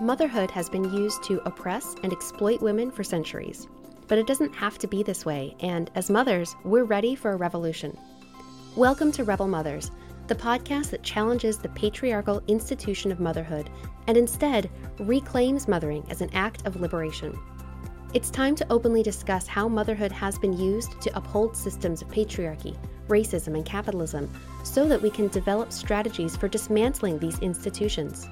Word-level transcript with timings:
Motherhood 0.00 0.48
has 0.52 0.70
been 0.70 0.92
used 0.92 1.24
to 1.24 1.42
oppress 1.44 1.96
and 2.04 2.12
exploit 2.12 2.62
women 2.62 2.88
for 2.88 3.02
centuries. 3.02 3.66
But 4.06 4.16
it 4.16 4.28
doesn't 4.28 4.54
have 4.54 4.78
to 4.78 4.86
be 4.86 5.02
this 5.02 5.26
way, 5.26 5.56
and 5.58 5.90
as 5.96 6.08
mothers, 6.08 6.54
we're 6.62 6.84
ready 6.84 7.16
for 7.16 7.32
a 7.32 7.36
revolution. 7.36 7.98
Welcome 8.76 9.10
to 9.10 9.24
Rebel 9.24 9.48
Mothers, 9.48 9.90
the 10.28 10.36
podcast 10.36 10.90
that 10.90 11.02
challenges 11.02 11.58
the 11.58 11.70
patriarchal 11.70 12.44
institution 12.46 13.10
of 13.10 13.18
motherhood 13.18 13.70
and 14.06 14.16
instead 14.16 14.70
reclaims 15.00 15.66
mothering 15.66 16.06
as 16.10 16.20
an 16.20 16.30
act 16.32 16.64
of 16.64 16.80
liberation. 16.80 17.36
It's 18.14 18.30
time 18.30 18.54
to 18.54 18.66
openly 18.70 19.02
discuss 19.02 19.48
how 19.48 19.66
motherhood 19.66 20.12
has 20.12 20.38
been 20.38 20.56
used 20.56 21.00
to 21.00 21.16
uphold 21.16 21.56
systems 21.56 22.02
of 22.02 22.08
patriarchy, 22.08 22.76
racism, 23.08 23.56
and 23.56 23.64
capitalism 23.64 24.32
so 24.62 24.86
that 24.86 25.02
we 25.02 25.10
can 25.10 25.26
develop 25.26 25.72
strategies 25.72 26.36
for 26.36 26.46
dismantling 26.46 27.18
these 27.18 27.40
institutions. 27.40 28.28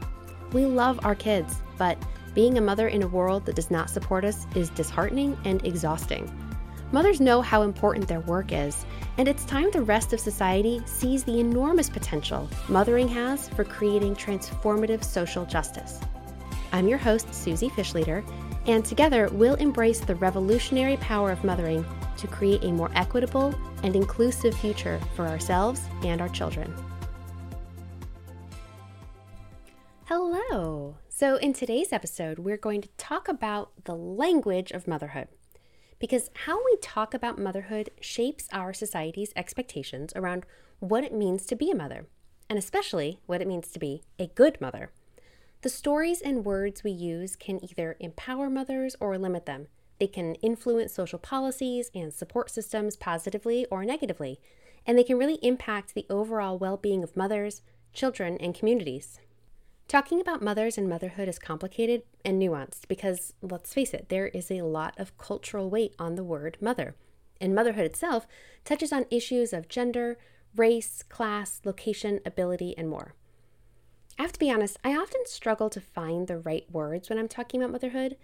We 0.53 0.65
love 0.67 1.01
our 1.05 1.15
kids, 1.15 1.63
but 1.79 1.99
being 2.35 2.59
a 2.59 2.61
mother 2.61 2.89
in 2.89 3.03
a 3.03 3.09
world 3.09 3.47
that 3.47 3.57
does 3.57 3.71
not 3.71 3.91
support 3.91 4.25
us 4.25 4.47
is 4.55 4.71
disheartening 4.71 5.39
and 5.45 5.65
exhausting. 5.65 6.31
Mothers 6.93 7.21
know 7.21 7.43
how 7.43 7.63
important 7.63 8.07
their 8.07 8.21
work 8.21 8.53
is, 8.53 8.87
and 9.19 9.27
it's 9.27 9.45
time 9.45 9.71
the 9.71 9.83
rest 9.83 10.13
of 10.13 10.21
society 10.21 10.81
sees 10.87 11.25
the 11.25 11.41
enormous 11.41 11.91
potential 11.91 12.49
mothering 12.69 13.09
has 13.09 13.49
for 13.49 13.65
creating 13.65 14.15
transformative 14.15 15.03
social 15.03 15.45
justice. 15.47 16.01
I'm 16.73 16.87
your 16.87 16.99
host, 16.99 17.35
Susie 17.35 17.71
Fishleader, 17.71 18.25
and 18.67 18.85
together 18.85 19.29
we'll 19.33 19.55
embrace 19.55 20.01
the 20.01 20.15
revolutionary 20.17 20.97
power 20.99 21.33
of 21.33 21.43
mothering 21.43 21.85
to 22.19 22.27
create 22.27 22.65
a 22.65 22.73
more 22.73 22.91
equitable 22.95 23.55
and 23.83 23.97
inclusive 23.97 24.55
future 24.55 25.01
for 25.15 25.27
ourselves 25.27 25.83
and 26.03 26.21
our 26.21 26.29
children. 26.29 26.73
So, 31.19 31.37
in 31.37 31.55
today's 31.55 31.95
episode, 31.95 32.41
we're 32.41 32.59
going 32.59 32.83
to 32.83 32.91
talk 32.99 33.27
about 33.27 33.71
the 33.85 33.95
language 33.97 34.71
of 34.71 34.87
motherhood. 34.87 35.29
Because 35.99 36.29
how 36.45 36.63
we 36.63 36.77
talk 36.83 37.15
about 37.15 37.39
motherhood 37.39 37.89
shapes 38.03 38.49
our 38.53 38.75
society's 38.75 39.33
expectations 39.35 40.13
around 40.15 40.45
what 40.79 41.05
it 41.05 41.15
means 41.15 41.47
to 41.47 41.57
be 41.57 41.71
a 41.71 41.75
mother, 41.75 42.07
and 42.51 42.59
especially 42.59 43.19
what 43.25 43.41
it 43.41 43.49
means 43.49 43.69
to 43.69 43.79
be 43.79 44.03
a 44.19 44.27
good 44.27 44.61
mother. 44.61 44.91
The 45.63 45.71
stories 45.71 46.21
and 46.21 46.45
words 46.45 46.85
we 46.85 46.91
use 46.91 47.35
can 47.35 47.65
either 47.65 47.97
empower 47.99 48.51
mothers 48.51 48.95
or 49.01 49.17
limit 49.17 49.47
them. 49.47 49.69
They 49.99 50.09
can 50.09 50.35
influence 50.43 50.93
social 50.93 51.19
policies 51.19 51.91
and 51.95 52.13
support 52.13 52.51
systems 52.51 52.95
positively 52.95 53.65
or 53.71 53.87
negatively, 53.87 54.39
and 54.85 54.99
they 54.99 55.05
can 55.05 55.17
really 55.17 55.39
impact 55.41 55.95
the 55.95 56.05
overall 56.11 56.59
well 56.59 56.77
being 56.77 57.03
of 57.03 57.17
mothers, 57.17 57.63
children, 57.95 58.37
and 58.39 58.55
communities. 58.55 59.19
Talking 59.89 60.21
about 60.21 60.43
mothers 60.43 60.77
and 60.77 60.89
motherhood 60.89 61.29
is 61.29 61.39
complicated 61.39 62.03
and 62.25 62.43
nuanced 62.43 62.89
because, 62.89 63.35
let's 63.41 63.73
face 63.73 63.95
it, 63.95 64.09
there 64.09 64.27
is 64.29 64.51
a 64.51 64.63
lot 64.63 64.99
of 64.99 65.17
cultural 65.17 65.71
weight 65.71 65.95
on 65.97 66.17
the 66.17 66.25
word 66.25 66.59
mother. 66.61 66.97
And 67.41 67.55
motherhood 67.55 67.85
itself 67.85 68.27
touches 68.65 68.93
on 68.93 69.07
issues 69.11 69.53
of 69.53 69.69
gender, 69.69 70.19
race, 70.57 71.05
class, 71.05 71.61
location, 71.65 72.19
ability, 72.27 72.77
and 72.77 72.89
more. 72.89 73.15
I 74.19 74.23
have 74.23 74.33
to 74.33 74.41
be 74.41 74.51
honest, 74.51 74.77
I 74.83 74.97
often 74.97 75.25
struggle 75.27 75.71
to 75.71 75.81
find 75.81 76.27
the 76.27 76.39
right 76.39 76.67
words 76.69 77.09
when 77.09 77.19
I'm 77.19 77.29
talking 77.29 77.63
about 77.63 77.73
motherhood. 77.73 78.17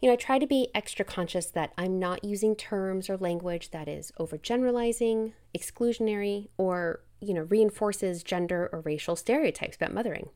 You 0.00 0.06
know, 0.08 0.14
I 0.14 0.16
try 0.16 0.38
to 0.38 0.46
be 0.46 0.70
extra 0.74 1.04
conscious 1.04 1.46
that 1.46 1.74
I'm 1.76 1.98
not 1.98 2.24
using 2.24 2.56
terms 2.56 3.10
or 3.10 3.18
language 3.18 3.70
that 3.72 3.86
is 3.86 4.12
overgeneralizing, 4.18 5.32
exclusionary, 5.54 6.48
or, 6.56 7.00
you 7.20 7.34
know, 7.34 7.42
reinforces 7.42 8.22
gender 8.22 8.70
or 8.72 8.80
racial 8.80 9.14
stereotypes 9.14 9.76
about 9.76 9.92
mothering. 9.92 10.30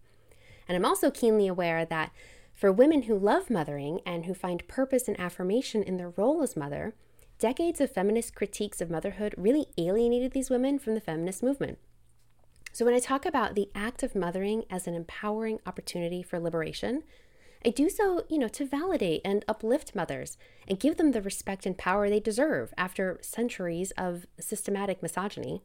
And 0.68 0.76
I'm 0.76 0.84
also 0.84 1.10
keenly 1.10 1.46
aware 1.46 1.84
that 1.84 2.12
for 2.54 2.72
women 2.72 3.02
who 3.02 3.18
love 3.18 3.50
mothering 3.50 4.00
and 4.06 4.26
who 4.26 4.34
find 4.34 4.66
purpose 4.68 5.08
and 5.08 5.18
affirmation 5.18 5.82
in 5.82 5.96
their 5.96 6.10
role 6.10 6.42
as 6.42 6.56
mother, 6.56 6.94
decades 7.38 7.80
of 7.80 7.90
feminist 7.90 8.34
critiques 8.34 8.80
of 8.80 8.90
motherhood 8.90 9.34
really 9.36 9.66
alienated 9.76 10.32
these 10.32 10.50
women 10.50 10.78
from 10.78 10.94
the 10.94 11.00
feminist 11.00 11.42
movement. 11.42 11.78
So, 12.72 12.84
when 12.84 12.94
I 12.94 13.00
talk 13.00 13.26
about 13.26 13.54
the 13.54 13.70
act 13.74 14.02
of 14.02 14.14
mothering 14.14 14.64
as 14.70 14.86
an 14.86 14.94
empowering 14.94 15.60
opportunity 15.66 16.22
for 16.22 16.40
liberation, 16.40 17.02
I 17.64 17.70
do 17.70 17.88
so, 17.88 18.24
you 18.28 18.38
know, 18.38 18.48
to 18.48 18.66
validate 18.66 19.22
and 19.24 19.44
uplift 19.48 19.94
mothers 19.94 20.36
and 20.68 20.78
give 20.78 20.96
them 20.96 21.12
the 21.12 21.22
respect 21.22 21.66
and 21.66 21.78
power 21.78 22.10
they 22.10 22.20
deserve 22.20 22.74
after 22.76 23.18
centuries 23.22 23.90
of 23.92 24.26
systematic 24.38 25.02
misogyny. 25.02 25.62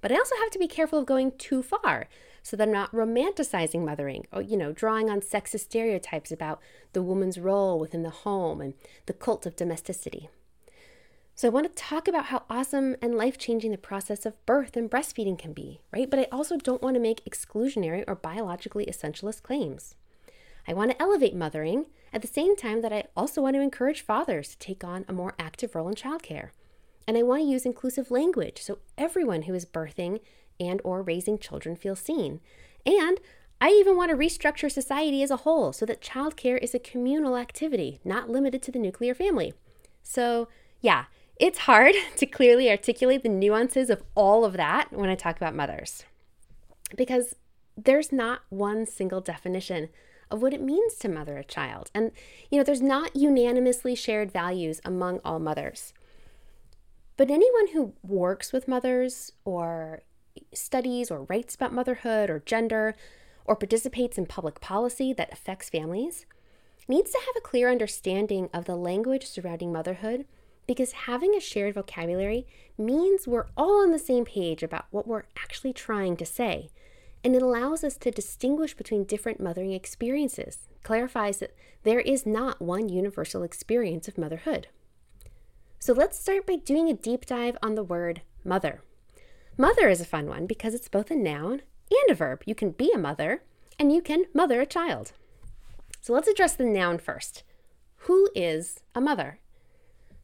But 0.00 0.10
I 0.10 0.16
also 0.16 0.36
have 0.40 0.50
to 0.50 0.58
be 0.58 0.68
careful 0.68 1.00
of 1.00 1.06
going 1.06 1.32
too 1.36 1.62
far 1.62 2.08
so 2.42 2.56
that 2.56 2.68
I'm 2.68 2.72
not 2.72 2.92
romanticizing 2.92 3.84
mothering 3.84 4.26
or, 4.32 4.42
you 4.42 4.56
know, 4.56 4.72
drawing 4.72 5.10
on 5.10 5.20
sexist 5.20 5.60
stereotypes 5.60 6.32
about 6.32 6.60
the 6.92 7.02
woman's 7.02 7.38
role 7.38 7.78
within 7.78 8.02
the 8.02 8.10
home 8.10 8.60
and 8.60 8.74
the 9.06 9.12
cult 9.12 9.46
of 9.46 9.56
domesticity. 9.56 10.28
So 11.34 11.46
I 11.46 11.52
want 11.52 11.68
to 11.68 11.82
talk 11.82 12.08
about 12.08 12.26
how 12.26 12.42
awesome 12.50 12.96
and 13.00 13.14
life-changing 13.16 13.70
the 13.70 13.78
process 13.78 14.26
of 14.26 14.44
birth 14.44 14.76
and 14.76 14.90
breastfeeding 14.90 15.38
can 15.38 15.52
be, 15.52 15.80
right? 15.92 16.10
But 16.10 16.18
I 16.18 16.26
also 16.32 16.56
don't 16.56 16.82
want 16.82 16.94
to 16.94 17.00
make 17.00 17.24
exclusionary 17.24 18.02
or 18.08 18.16
biologically 18.16 18.86
essentialist 18.86 19.42
claims. 19.42 19.94
I 20.66 20.72
want 20.72 20.90
to 20.90 21.00
elevate 21.00 21.36
mothering 21.36 21.86
at 22.12 22.22
the 22.22 22.28
same 22.28 22.56
time 22.56 22.82
that 22.82 22.92
I 22.92 23.04
also 23.16 23.40
want 23.40 23.54
to 23.54 23.62
encourage 23.62 24.00
fathers 24.00 24.48
to 24.48 24.58
take 24.58 24.82
on 24.82 25.04
a 25.06 25.12
more 25.12 25.34
active 25.38 25.74
role 25.76 25.88
in 25.88 25.94
childcare. 25.94 26.50
And 27.06 27.16
I 27.16 27.22
want 27.22 27.42
to 27.42 27.48
use 27.48 27.64
inclusive 27.64 28.10
language 28.10 28.60
so 28.60 28.78
everyone 28.98 29.42
who 29.42 29.54
is 29.54 29.64
birthing 29.64 30.20
and 30.60 30.80
or 30.84 31.02
raising 31.02 31.38
children 31.38 31.76
feel 31.76 31.96
seen. 31.96 32.40
And 32.84 33.20
I 33.60 33.70
even 33.70 33.96
want 33.96 34.10
to 34.10 34.16
restructure 34.16 34.70
society 34.70 35.22
as 35.22 35.30
a 35.30 35.38
whole 35.38 35.72
so 35.72 35.84
that 35.86 36.00
childcare 36.00 36.58
is 36.62 36.74
a 36.74 36.78
communal 36.78 37.36
activity, 37.36 38.00
not 38.04 38.30
limited 38.30 38.62
to 38.62 38.72
the 38.72 38.78
nuclear 38.78 39.14
family. 39.14 39.52
So, 40.02 40.48
yeah, 40.80 41.06
it's 41.36 41.60
hard 41.60 41.94
to 42.16 42.26
clearly 42.26 42.70
articulate 42.70 43.22
the 43.22 43.28
nuances 43.28 43.90
of 43.90 44.02
all 44.14 44.44
of 44.44 44.54
that 44.54 44.92
when 44.92 45.10
I 45.10 45.14
talk 45.16 45.36
about 45.36 45.54
mothers. 45.54 46.04
Because 46.96 47.34
there's 47.76 48.12
not 48.12 48.42
one 48.48 48.86
single 48.86 49.20
definition 49.20 49.88
of 50.30 50.42
what 50.42 50.54
it 50.54 50.62
means 50.62 50.94
to 50.96 51.08
mother 51.08 51.36
a 51.36 51.44
child. 51.44 51.90
And, 51.94 52.12
you 52.50 52.58
know, 52.58 52.64
there's 52.64 52.82
not 52.82 53.16
unanimously 53.16 53.94
shared 53.94 54.30
values 54.30 54.80
among 54.84 55.20
all 55.24 55.38
mothers. 55.38 55.92
But 57.16 57.30
anyone 57.30 57.68
who 57.68 57.94
works 58.02 58.52
with 58.52 58.68
mothers 58.68 59.32
or 59.44 60.02
studies 60.52 61.10
or 61.10 61.24
writes 61.24 61.54
about 61.54 61.72
motherhood 61.72 62.30
or 62.30 62.40
gender 62.40 62.94
or 63.44 63.56
participates 63.56 64.18
in 64.18 64.26
public 64.26 64.60
policy 64.60 65.12
that 65.12 65.32
affects 65.32 65.70
families 65.70 66.26
needs 66.88 67.10
to 67.10 67.18
have 67.18 67.36
a 67.36 67.46
clear 67.46 67.70
understanding 67.70 68.48
of 68.52 68.64
the 68.64 68.76
language 68.76 69.26
surrounding 69.26 69.72
motherhood 69.72 70.24
because 70.66 70.92
having 70.92 71.34
a 71.34 71.40
shared 71.40 71.74
vocabulary 71.74 72.46
means 72.76 73.26
we're 73.26 73.48
all 73.56 73.82
on 73.82 73.90
the 73.90 73.98
same 73.98 74.24
page 74.24 74.62
about 74.62 74.86
what 74.90 75.06
we're 75.06 75.24
actually 75.36 75.72
trying 75.72 76.16
to 76.16 76.26
say. 76.26 76.68
And 77.24 77.34
it 77.34 77.42
allows 77.42 77.82
us 77.82 77.96
to 77.96 78.10
distinguish 78.10 78.74
between 78.74 79.04
different 79.04 79.40
mothering 79.40 79.72
experiences, 79.72 80.68
clarifies 80.82 81.38
that 81.38 81.54
there 81.82 82.00
is 82.00 82.26
not 82.26 82.60
one 82.60 82.88
universal 82.88 83.42
experience 83.42 84.08
of 84.08 84.18
motherhood. 84.18 84.68
So 85.78 85.92
let's 85.92 86.18
start 86.18 86.46
by 86.46 86.56
doing 86.56 86.88
a 86.88 86.94
deep 86.94 87.26
dive 87.26 87.56
on 87.62 87.74
the 87.74 87.82
word 87.82 88.22
mother. 88.44 88.82
Mother 89.60 89.88
is 89.88 90.00
a 90.00 90.04
fun 90.04 90.28
one 90.28 90.46
because 90.46 90.72
it's 90.72 90.88
both 90.88 91.10
a 91.10 91.16
noun 91.16 91.62
and 91.90 92.10
a 92.10 92.14
verb. 92.14 92.44
You 92.46 92.54
can 92.54 92.70
be 92.70 92.92
a 92.94 92.98
mother 92.98 93.42
and 93.76 93.92
you 93.92 94.00
can 94.00 94.26
mother 94.32 94.60
a 94.60 94.66
child. 94.66 95.10
So 96.00 96.12
let's 96.12 96.28
address 96.28 96.54
the 96.54 96.64
noun 96.64 96.98
first. 96.98 97.42
Who 98.02 98.30
is 98.36 98.78
a 98.94 99.00
mother? 99.00 99.40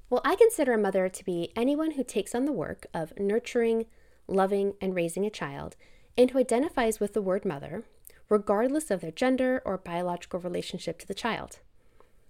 Well, 0.09 0.23
I 0.25 0.37
consider 0.37 0.75
a 0.75 0.79
mother 0.79 1.09
to 1.09 1.25
be 1.25 1.51
anyone 1.57 1.93
who 1.93 2.05
takes 2.05 2.33
on 2.33 2.45
the 2.45 2.53
work 2.53 2.87
of 2.95 3.13
nurturing, 3.19 3.87
loving, 4.29 4.75
and 4.81 4.95
raising 4.95 5.27
a 5.27 5.31
child 5.31 5.75
and 6.17 6.31
who 6.31 6.39
identifies 6.39 7.01
with 7.01 7.13
the 7.13 7.23
word 7.23 7.45
mother, 7.45 7.83
regardless 8.29 8.89
of 8.89 9.01
their 9.01 9.11
gender 9.11 9.61
or 9.65 9.79
biological 9.79 10.39
relationship 10.39 10.97
to 11.01 11.09
the 11.09 11.13
child. 11.13 11.59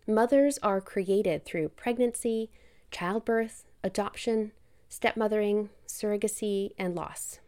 Mothers 0.06 0.56
are 0.62 0.80
created 0.80 1.44
through 1.44 1.68
pregnancy, 1.68 2.50
childbirth, 2.90 3.66
adoption, 3.82 4.52
stepmothering, 4.88 5.70
surrogacy, 5.86 6.70
and 6.78 6.94
loss. 6.94 7.40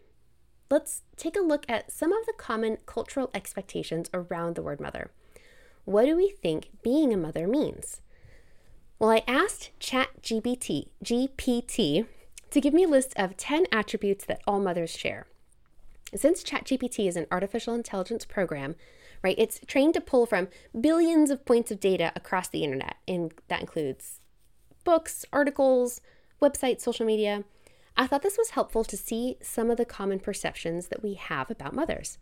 Let's 0.71 1.03
take 1.17 1.37
a 1.37 1.41
look 1.41 1.65
at 1.69 1.93
some 1.93 2.13
of 2.13 2.27
the 2.27 2.33
common 2.33 2.79
cultural 2.87 3.31
expectations 3.33 4.11
around 4.13 4.57
the 4.57 4.63
word 4.63 4.81
mother. 4.81 5.11
What 5.85 6.07
do 6.07 6.17
we 6.17 6.31
think 6.31 6.71
being 6.83 7.13
a 7.13 7.17
mother 7.17 7.47
means? 7.47 8.01
Well, 8.99 9.11
I 9.11 9.23
asked 9.29 9.71
ChatGPT 9.79 10.89
GPT 11.05 12.07
to 12.51 12.61
give 12.61 12.75
me 12.75 12.85
a 12.85 12.89
list 12.89 13.13
of 13.17 13.37
10 13.37 13.67
attributes 13.71 14.25
that 14.25 14.41
all 14.47 14.59
mothers 14.59 14.91
share. 14.91 15.27
Since 16.15 16.43
ChatGPT 16.43 17.07
is 17.07 17.17
an 17.17 17.27
artificial 17.31 17.75
intelligence 17.75 18.25
program, 18.25 18.75
right, 19.23 19.35
it's 19.39 19.61
trained 19.67 19.95
to 19.95 20.01
pull 20.01 20.25
from 20.27 20.49
billions 20.79 21.31
of 21.31 21.45
points 21.45 21.71
of 21.71 21.79
data 21.79 22.13
across 22.17 22.49
the 22.49 22.65
internet, 22.65 22.97
and 23.07 23.35
that 23.49 23.61
includes 23.61 24.21
books, 24.83 25.25
articles, 25.33 26.01
websites, 26.41 26.81
social 26.81 27.07
media, 27.07 27.45
I 27.97 28.07
thought 28.07 28.23
this 28.23 28.37
was 28.37 28.51
helpful 28.51 28.85
to 28.85 28.97
see 28.97 29.37
some 29.41 29.71
of 29.71 29.79
the 29.79 29.85
common 29.85 30.21
perceptions 30.21 30.89
that 30.89 31.03
we 31.03 31.15
have 31.15 31.51
about 31.51 31.75
mothers. 31.75 32.19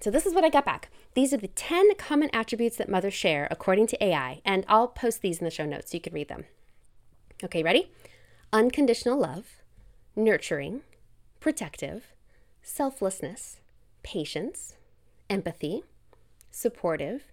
So, 0.00 0.10
this 0.10 0.26
is 0.26 0.34
what 0.34 0.44
I 0.44 0.48
got 0.48 0.64
back. 0.64 0.90
These 1.14 1.32
are 1.32 1.38
the 1.38 1.48
10 1.48 1.96
common 1.96 2.30
attributes 2.32 2.76
that 2.76 2.88
mothers 2.88 3.14
share 3.14 3.48
according 3.50 3.88
to 3.88 4.04
AI, 4.04 4.40
and 4.44 4.64
I'll 4.68 4.88
post 4.88 5.22
these 5.22 5.38
in 5.38 5.44
the 5.44 5.50
show 5.50 5.66
notes 5.66 5.90
so 5.90 5.96
you 5.96 6.00
can 6.00 6.14
read 6.14 6.28
them. 6.28 6.44
Okay, 7.42 7.62
ready? 7.62 7.90
Unconditional 8.52 9.18
love, 9.18 9.62
nurturing, 10.14 10.82
protective, 11.40 12.14
selflessness, 12.62 13.60
patience, 14.02 14.76
empathy, 15.28 15.82
supportive, 16.50 17.24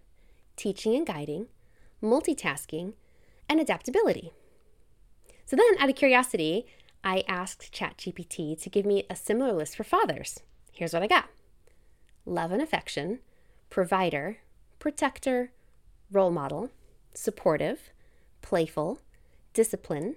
teaching 0.55 0.95
and 0.95 1.05
guiding, 1.05 1.47
multitasking, 2.01 2.93
and 3.47 3.59
adaptability. 3.59 4.31
So 5.45 5.55
then, 5.55 5.77
out 5.79 5.89
of 5.89 5.95
curiosity, 5.95 6.65
I 7.03 7.23
asked 7.27 7.71
ChatGPT 7.71 8.59
to 8.61 8.69
give 8.69 8.85
me 8.85 9.05
a 9.09 9.15
similar 9.15 9.53
list 9.53 9.75
for 9.75 9.83
fathers. 9.83 10.39
Here's 10.71 10.93
what 10.93 11.03
I 11.03 11.07
got 11.07 11.29
love 12.25 12.51
and 12.51 12.61
affection, 12.61 13.19
provider, 13.69 14.37
protector, 14.79 15.51
role 16.11 16.31
model, 16.31 16.71
supportive, 17.13 17.91
playful, 18.41 18.99
discipline, 19.53 20.15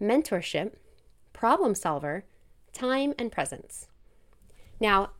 mentorship, 0.00 0.72
problem 1.32 1.74
solver, 1.74 2.24
time, 2.72 3.14
and 3.18 3.30
presence. 3.30 3.86
Now, 4.80 5.10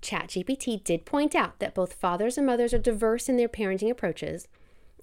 ChatGPT 0.00 0.82
did 0.82 1.06
point 1.06 1.34
out 1.34 1.58
that 1.58 1.74
both 1.74 1.94
fathers 1.94 2.36
and 2.36 2.46
mothers 2.46 2.74
are 2.74 2.78
diverse 2.78 3.28
in 3.28 3.36
their 3.36 3.48
parenting 3.48 3.90
approaches, 3.90 4.48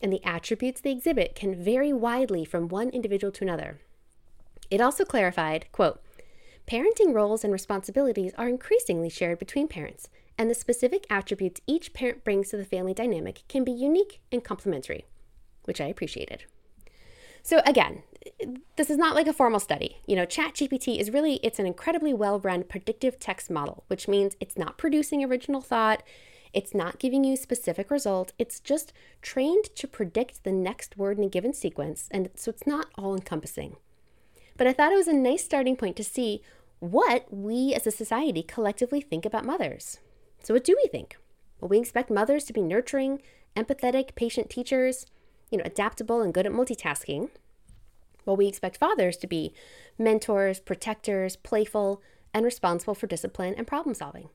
and 0.01 0.12
the 0.12 0.24
attributes 0.24 0.81
they 0.81 0.92
exhibit 0.92 1.36
can 1.36 1.56
vary 1.63 1.94
widely 1.94 2.44
from 2.45 2.68
one 2.68 2.89
individual 2.89 3.31
to 3.33 3.44
another. 3.44 3.80
It 4.71 4.79
also 4.79 5.03
clarified, 5.03 5.65
quote, 5.73 6.01
parenting 6.65 7.13
roles 7.13 7.44
and 7.44 7.51
responsibilities 7.51 8.31
are 8.38 8.47
increasingly 8.47 9.09
shared 9.09 9.38
between 9.38 9.68
parents, 9.68 10.09
and 10.38 10.50
the 10.50 10.56
specific 10.56 11.06
attributes 11.09 11.59
each 11.68 11.94
parent 11.94 12.23
brings 12.23 12.50
to 12.50 12.57
the 12.57 12.63
family 12.63 12.94
dynamic 12.94 13.44
can 13.50 13.65
be 13.65 13.71
unique 13.71 14.21
and 14.31 14.44
complementary, 14.44 15.06
which 15.65 15.81
I 15.81 15.88
appreciated. 15.88 16.45
So 17.44 17.62
again, 17.65 18.03
this 18.77 18.89
is 18.89 18.97
not 18.97 19.13
like 19.15 19.27
a 19.27 19.33
formal 19.33 19.59
study. 19.59 19.97
You 20.06 20.15
know, 20.15 20.25
ChatGPT 20.25 21.00
is 21.00 21.12
really 21.12 21.35
it's 21.44 21.59
an 21.59 21.65
incredibly 21.65 22.13
well-run 22.13 22.63
predictive 22.63 23.19
text 23.19 23.50
model, 23.50 23.83
which 23.88 24.07
means 24.07 24.38
it's 24.39 24.57
not 24.57 24.77
producing 24.77 25.24
original 25.24 25.59
thought, 25.59 26.01
it's 26.53 26.74
not 26.74 27.00
giving 27.00 27.25
you 27.25 27.35
specific 27.35 27.91
result, 27.91 28.31
it's 28.39 28.62
just 28.62 28.94
trained 29.21 29.65
to 29.75 29.88
predict 29.88 30.44
the 30.44 30.51
next 30.51 30.97
word 30.97 31.17
in 31.17 31.25
a 31.25 31.29
given 31.29 31.53
sequence, 31.53 32.07
and 32.12 32.29
so 32.35 32.50
it's 32.50 32.65
not 32.65 32.88
all 32.95 33.13
encompassing. 33.15 33.75
But 34.61 34.67
I 34.67 34.73
thought 34.73 34.91
it 34.91 34.95
was 34.95 35.07
a 35.07 35.13
nice 35.13 35.43
starting 35.43 35.75
point 35.75 35.95
to 35.95 36.03
see 36.03 36.43
what 36.77 37.25
we 37.33 37.73
as 37.73 37.87
a 37.87 37.89
society 37.89 38.43
collectively 38.43 39.01
think 39.01 39.25
about 39.25 39.43
mothers. 39.43 39.97
So 40.43 40.53
what 40.53 40.63
do 40.63 40.77
we 40.83 40.87
think? 40.87 41.17
Well, 41.59 41.69
we 41.69 41.79
expect 41.79 42.11
mothers 42.11 42.43
to 42.43 42.53
be 42.53 42.61
nurturing, 42.61 43.23
empathetic, 43.55 44.13
patient 44.13 44.51
teachers, 44.51 45.07
you 45.49 45.57
know, 45.57 45.63
adaptable 45.65 46.21
and 46.21 46.31
good 46.31 46.45
at 46.45 46.51
multitasking. 46.51 47.29
Well, 48.23 48.35
we 48.35 48.45
expect 48.45 48.77
fathers 48.77 49.17
to 49.17 49.25
be 49.25 49.51
mentors, 49.97 50.59
protectors, 50.59 51.35
playful, 51.37 52.03
and 52.31 52.45
responsible 52.45 52.93
for 52.93 53.07
discipline 53.07 53.55
and 53.57 53.65
problem 53.65 53.95
solving. 53.95 54.29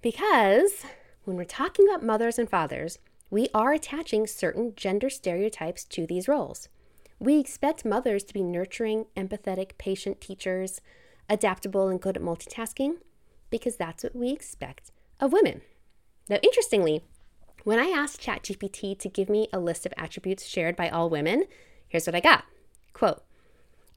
Because 0.00 0.84
when 1.24 1.36
we're 1.36 1.42
talking 1.42 1.88
about 1.88 2.04
mothers 2.04 2.38
and 2.38 2.48
fathers, 2.48 3.00
we 3.30 3.48
are 3.52 3.72
attaching 3.72 4.28
certain 4.28 4.74
gender 4.76 5.10
stereotypes 5.10 5.82
to 5.86 6.06
these 6.06 6.28
roles. 6.28 6.68
We 7.18 7.38
expect 7.38 7.84
mothers 7.84 8.24
to 8.24 8.34
be 8.34 8.42
nurturing, 8.42 9.06
empathetic, 9.16 9.78
patient 9.78 10.20
teachers, 10.20 10.80
adaptable, 11.28 11.88
and 11.88 12.00
good 12.00 12.16
at 12.16 12.22
multitasking 12.22 12.96
because 13.50 13.76
that's 13.76 14.02
what 14.02 14.16
we 14.16 14.30
expect 14.30 14.90
of 15.20 15.32
women. 15.32 15.62
Now, 16.28 16.38
interestingly, 16.42 17.02
when 17.64 17.78
I 17.78 17.86
asked 17.86 18.20
ChatGPT 18.20 18.98
to 18.98 19.08
give 19.08 19.28
me 19.28 19.48
a 19.52 19.58
list 19.58 19.86
of 19.86 19.94
attributes 19.96 20.46
shared 20.46 20.76
by 20.76 20.88
all 20.88 21.08
women, 21.08 21.44
here's 21.88 22.06
what 22.06 22.14
I 22.14 22.20
got. 22.20 22.44
Quote, 22.92 23.22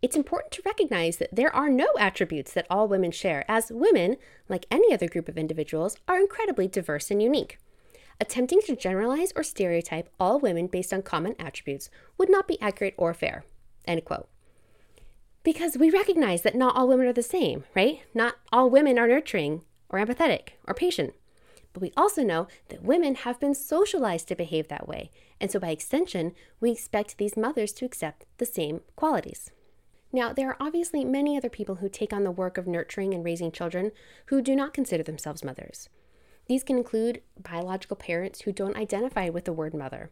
it's 0.01 0.15
important 0.15 0.51
to 0.53 0.61
recognize 0.63 1.17
that 1.17 1.35
there 1.35 1.53
are 1.55 1.69
no 1.69 1.87
attributes 1.99 2.53
that 2.53 2.67
all 2.69 2.87
women 2.87 3.11
share, 3.11 3.43
as 3.49 3.71
women, 3.71 4.17
like 4.47 4.67
any 4.69 4.93
other 4.93 5.07
group 5.07 5.27
of 5.27 5.37
individuals, 5.37 5.97
are 6.07 6.19
incredibly 6.19 6.67
diverse 6.67 7.09
and 7.09 7.21
unique. 7.21 7.57
Attempting 8.19 8.61
to 8.61 8.75
generalize 8.75 9.31
or 9.35 9.43
stereotype 9.43 10.09
all 10.19 10.39
women 10.39 10.67
based 10.67 10.91
on 10.91 11.03
common 11.03 11.35
attributes 11.37 11.89
would 12.17 12.29
not 12.29 12.47
be 12.47 12.59
accurate 12.59 12.95
or 12.97 13.13
fair. 13.13 13.45
End 13.85 14.03
quote. 14.05 14.27
Because 15.43 15.77
we 15.77 15.89
recognize 15.89 16.41
that 16.41 16.55
not 16.55 16.75
all 16.75 16.87
women 16.87 17.07
are 17.07 17.13
the 17.13 17.23
same, 17.23 17.63
right? 17.75 18.01
Not 18.13 18.35
all 18.51 18.69
women 18.69 18.97
are 18.97 19.07
nurturing 19.07 19.61
or 19.87 19.99
empathetic 19.99 20.49
or 20.65 20.73
patient. 20.73 21.13
But 21.73 21.81
we 21.81 21.93
also 21.95 22.23
know 22.23 22.47
that 22.69 22.83
women 22.83 23.15
have 23.15 23.39
been 23.39 23.53
socialized 23.53 24.27
to 24.29 24.35
behave 24.35 24.67
that 24.67 24.87
way. 24.87 25.11
And 25.39 25.51
so, 25.51 25.59
by 25.59 25.69
extension, 25.69 26.33
we 26.59 26.71
expect 26.71 27.17
these 27.17 27.37
mothers 27.37 27.71
to 27.73 27.85
accept 27.85 28.25
the 28.39 28.45
same 28.45 28.81
qualities. 28.95 29.51
Now, 30.11 30.33
there 30.33 30.49
are 30.49 30.57
obviously 30.59 31.05
many 31.05 31.37
other 31.37 31.49
people 31.49 31.75
who 31.75 31.89
take 31.89 32.11
on 32.11 32.23
the 32.23 32.31
work 32.31 32.57
of 32.57 32.65
nurturing 32.65 33.13
and 33.13 33.23
raising 33.23 33.51
children 33.51 33.91
who 34.27 34.41
do 34.41 34.55
not 34.55 34.73
consider 34.73 35.03
themselves 35.03 35.43
mothers. 35.43 35.89
These 36.47 36.63
can 36.63 36.77
include 36.77 37.21
biological 37.37 37.97
parents 37.97 38.41
who 38.41 38.51
don't 38.51 38.77
identify 38.77 39.29
with 39.29 39.45
the 39.45 39.53
word 39.53 39.73
mother, 39.73 40.11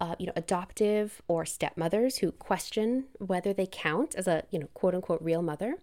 uh, 0.00 0.16
you 0.18 0.26
know, 0.26 0.32
adoptive 0.36 1.22
or 1.28 1.44
stepmothers 1.44 2.18
who 2.18 2.32
question 2.32 3.04
whether 3.18 3.52
they 3.52 3.66
count 3.70 4.14
as 4.14 4.26
a, 4.26 4.44
you 4.50 4.58
know, 4.58 4.68
quote 4.74 4.94
unquote 4.94 5.22
real 5.22 5.42
mother. 5.42 5.76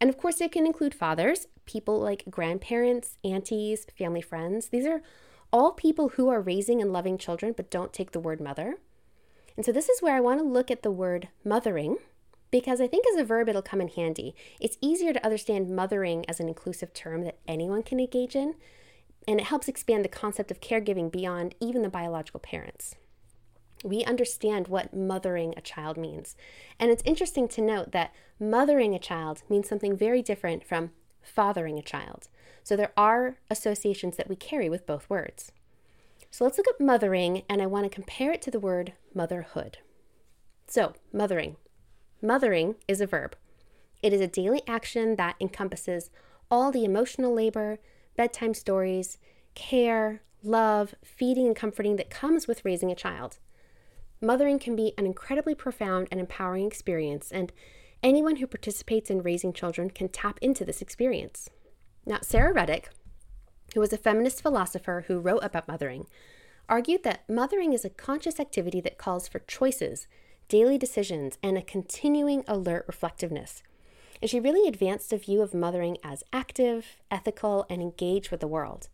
And 0.00 0.10
of 0.10 0.18
course, 0.18 0.40
it 0.40 0.52
can 0.52 0.66
include 0.66 0.94
fathers, 0.94 1.46
people 1.64 1.98
like 1.98 2.24
grandparents, 2.30 3.18
aunties, 3.24 3.86
family 3.96 4.20
friends. 4.20 4.68
These 4.68 4.86
are 4.86 5.02
all 5.52 5.72
people 5.72 6.10
who 6.10 6.28
are 6.28 6.40
raising 6.40 6.80
and 6.80 6.92
loving 6.92 7.18
children 7.18 7.54
but 7.56 7.70
don't 7.70 7.92
take 7.92 8.12
the 8.12 8.20
word 8.20 8.40
mother. 8.40 8.76
And 9.56 9.64
so, 9.64 9.72
this 9.72 9.88
is 9.88 10.02
where 10.02 10.14
I 10.14 10.20
want 10.20 10.40
to 10.40 10.46
look 10.46 10.70
at 10.70 10.82
the 10.82 10.90
word 10.90 11.28
mothering 11.44 11.96
because 12.50 12.80
I 12.80 12.86
think 12.86 13.06
as 13.08 13.16
a 13.16 13.24
verb 13.24 13.48
it'll 13.48 13.62
come 13.62 13.80
in 13.80 13.88
handy. 13.88 14.34
It's 14.60 14.78
easier 14.80 15.12
to 15.12 15.24
understand 15.24 15.74
mothering 15.74 16.24
as 16.28 16.40
an 16.40 16.48
inclusive 16.48 16.92
term 16.92 17.22
that 17.24 17.38
anyone 17.48 17.82
can 17.82 17.98
engage 17.98 18.36
in, 18.36 18.54
and 19.26 19.40
it 19.40 19.46
helps 19.46 19.68
expand 19.68 20.04
the 20.04 20.08
concept 20.08 20.50
of 20.50 20.60
caregiving 20.60 21.10
beyond 21.10 21.54
even 21.60 21.82
the 21.82 21.88
biological 21.88 22.40
parents 22.40 22.96
we 23.84 24.04
understand 24.04 24.68
what 24.68 24.94
mothering 24.94 25.54
a 25.56 25.60
child 25.60 25.96
means. 25.96 26.36
And 26.78 26.90
it's 26.90 27.02
interesting 27.04 27.48
to 27.48 27.60
note 27.60 27.92
that 27.92 28.12
mothering 28.40 28.94
a 28.94 28.98
child 28.98 29.42
means 29.48 29.68
something 29.68 29.96
very 29.96 30.22
different 30.22 30.66
from 30.66 30.90
fathering 31.22 31.78
a 31.78 31.82
child. 31.82 32.28
So 32.62 32.76
there 32.76 32.92
are 32.96 33.36
associations 33.50 34.16
that 34.16 34.28
we 34.28 34.36
carry 34.36 34.68
with 34.68 34.86
both 34.86 35.08
words. 35.08 35.52
So 36.30 36.44
let's 36.44 36.58
look 36.58 36.68
at 36.68 36.84
mothering, 36.84 37.42
and 37.48 37.62
I 37.62 37.66
want 37.66 37.84
to 37.84 37.94
compare 37.94 38.32
it 38.32 38.42
to 38.42 38.50
the 38.50 38.60
word 38.60 38.92
motherhood. 39.14 39.78
So, 40.66 40.94
mothering. 41.12 41.56
Mothering 42.20 42.74
is 42.88 43.00
a 43.00 43.06
verb. 43.06 43.36
It 44.02 44.12
is 44.12 44.20
a 44.20 44.26
daily 44.26 44.62
action 44.66 45.16
that 45.16 45.36
encompasses 45.40 46.10
all 46.50 46.72
the 46.72 46.84
emotional 46.84 47.32
labor, 47.32 47.78
bedtime 48.16 48.54
stories, 48.54 49.18
care, 49.54 50.22
love, 50.42 50.94
feeding, 51.04 51.46
and 51.46 51.56
comforting 51.56 51.96
that 51.96 52.10
comes 52.10 52.46
with 52.46 52.64
raising 52.64 52.90
a 52.90 52.96
child. 52.96 53.38
Mothering 54.20 54.58
can 54.58 54.74
be 54.74 54.94
an 54.96 55.06
incredibly 55.06 55.54
profound 55.54 56.08
and 56.10 56.18
empowering 56.18 56.66
experience, 56.66 57.30
and 57.30 57.52
anyone 58.02 58.36
who 58.36 58.46
participates 58.46 59.10
in 59.10 59.22
raising 59.22 59.52
children 59.52 59.90
can 59.90 60.08
tap 60.08 60.38
into 60.40 60.64
this 60.64 60.80
experience. 60.80 61.50
Now, 62.06 62.18
Sara 62.22 62.54
Ruddick, 62.54 62.86
who 63.74 63.80
was 63.80 63.92
a 63.92 63.98
feminist 63.98 64.42
philosopher 64.42 65.04
who 65.06 65.18
wrote 65.18 65.44
about 65.44 65.68
mothering, 65.68 66.06
argued 66.68 67.02
that 67.02 67.28
mothering 67.28 67.72
is 67.72 67.84
a 67.84 67.90
conscious 67.90 68.40
activity 68.40 68.80
that 68.80 68.98
calls 68.98 69.28
for 69.28 69.40
choices, 69.40 70.06
daily 70.48 70.78
decisions, 70.78 71.38
and 71.42 71.58
a 71.58 71.62
continuing 71.62 72.44
alert 72.46 72.84
reflectiveness. 72.86 73.62
And 74.20 74.30
she 74.30 74.40
really 74.40 74.68
advanced 74.68 75.12
a 75.12 75.18
view 75.18 75.42
of 75.42 75.54
mothering 75.54 75.98
as 76.02 76.24
active, 76.32 76.96
ethical, 77.10 77.66
and 77.68 77.82
engaged 77.82 78.30
with 78.30 78.40
the 78.40 78.46
world. 78.46 78.88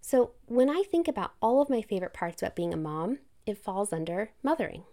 So, 0.00 0.32
when 0.46 0.68
I 0.68 0.82
think 0.82 1.08
about 1.08 1.32
all 1.40 1.62
of 1.62 1.70
my 1.70 1.80
favorite 1.80 2.12
parts 2.12 2.42
about 2.42 2.56
being 2.56 2.74
a 2.74 2.76
mom, 2.76 3.18
it 3.46 3.56
falls 3.56 3.92
under 3.92 4.30
mothering. 4.42 4.84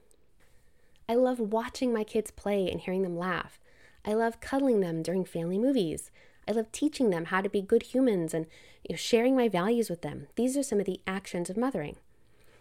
I 1.10 1.16
love 1.16 1.40
watching 1.40 1.92
my 1.92 2.06
kids 2.06 2.32
play 2.32 2.70
and 2.72 2.80
hearing 2.80 3.02
them 3.02 3.18
laugh. 3.18 3.60
I 4.06 4.14
love 4.14 4.40
cuddling 4.40 4.80
them 4.80 5.04
during 5.04 5.26
family 5.26 5.58
movies. 5.58 6.12
I 6.48 6.54
love 6.54 6.72
teaching 6.72 7.10
them 7.10 7.26
how 7.26 7.42
to 7.42 7.50
be 7.50 7.62
good 7.62 7.84
humans 7.84 8.34
and 8.34 8.46
you 8.88 8.94
know, 8.94 8.98
sharing 8.98 9.36
my 9.36 9.48
values 9.48 9.90
with 9.90 10.02
them. 10.02 10.28
These 10.36 10.58
are 10.58 10.64
some 10.64 10.80
of 10.80 10.86
the 10.86 11.02
actions 11.06 11.50
of 11.50 11.58
mothering. 11.58 11.98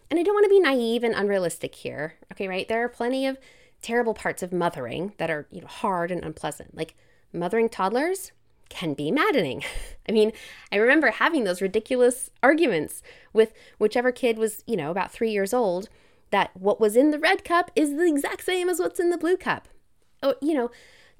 And 0.09 0.19
I 0.19 0.23
don't 0.23 0.35
want 0.35 0.43
to 0.43 0.49
be 0.49 0.59
naive 0.59 1.03
and 1.03 1.15
unrealistic 1.15 1.73
here, 1.75 2.15
okay, 2.33 2.47
right? 2.47 2.67
There 2.67 2.83
are 2.83 2.89
plenty 2.89 3.25
of 3.25 3.37
terrible 3.81 4.13
parts 4.13 4.43
of 4.43 4.53
mothering 4.53 5.13
that 5.17 5.29
are 5.29 5.47
you 5.51 5.61
know, 5.61 5.67
hard 5.67 6.11
and 6.11 6.23
unpleasant. 6.23 6.75
Like 6.75 6.95
mothering 7.33 7.69
toddlers 7.69 8.31
can 8.69 8.93
be 8.93 9.11
maddening. 9.11 9.63
I 10.09 10.11
mean, 10.11 10.31
I 10.71 10.77
remember 10.77 11.11
having 11.11 11.43
those 11.43 11.61
ridiculous 11.61 12.29
arguments 12.41 13.03
with 13.33 13.53
whichever 13.77 14.11
kid 14.11 14.37
was, 14.37 14.63
you 14.65 14.77
know, 14.77 14.91
about 14.91 15.11
three 15.11 15.31
years 15.31 15.53
old 15.53 15.89
that 16.31 16.51
what 16.55 16.79
was 16.79 16.95
in 16.95 17.11
the 17.11 17.19
red 17.19 17.43
cup 17.43 17.71
is 17.75 17.91
the 17.91 18.07
exact 18.07 18.45
same 18.45 18.69
as 18.69 18.79
what's 18.79 18.99
in 18.99 19.09
the 19.09 19.17
blue 19.17 19.37
cup. 19.37 19.67
Oh, 20.23 20.35
you 20.41 20.53
know, 20.53 20.71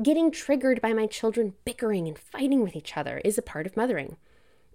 getting 0.01 0.31
triggered 0.31 0.81
by 0.81 0.93
my 0.93 1.05
children 1.05 1.53
bickering 1.65 2.07
and 2.07 2.17
fighting 2.17 2.63
with 2.63 2.75
each 2.75 2.95
other 2.95 3.21
is 3.25 3.37
a 3.37 3.43
part 3.43 3.65
of 3.65 3.75
mothering. 3.75 4.15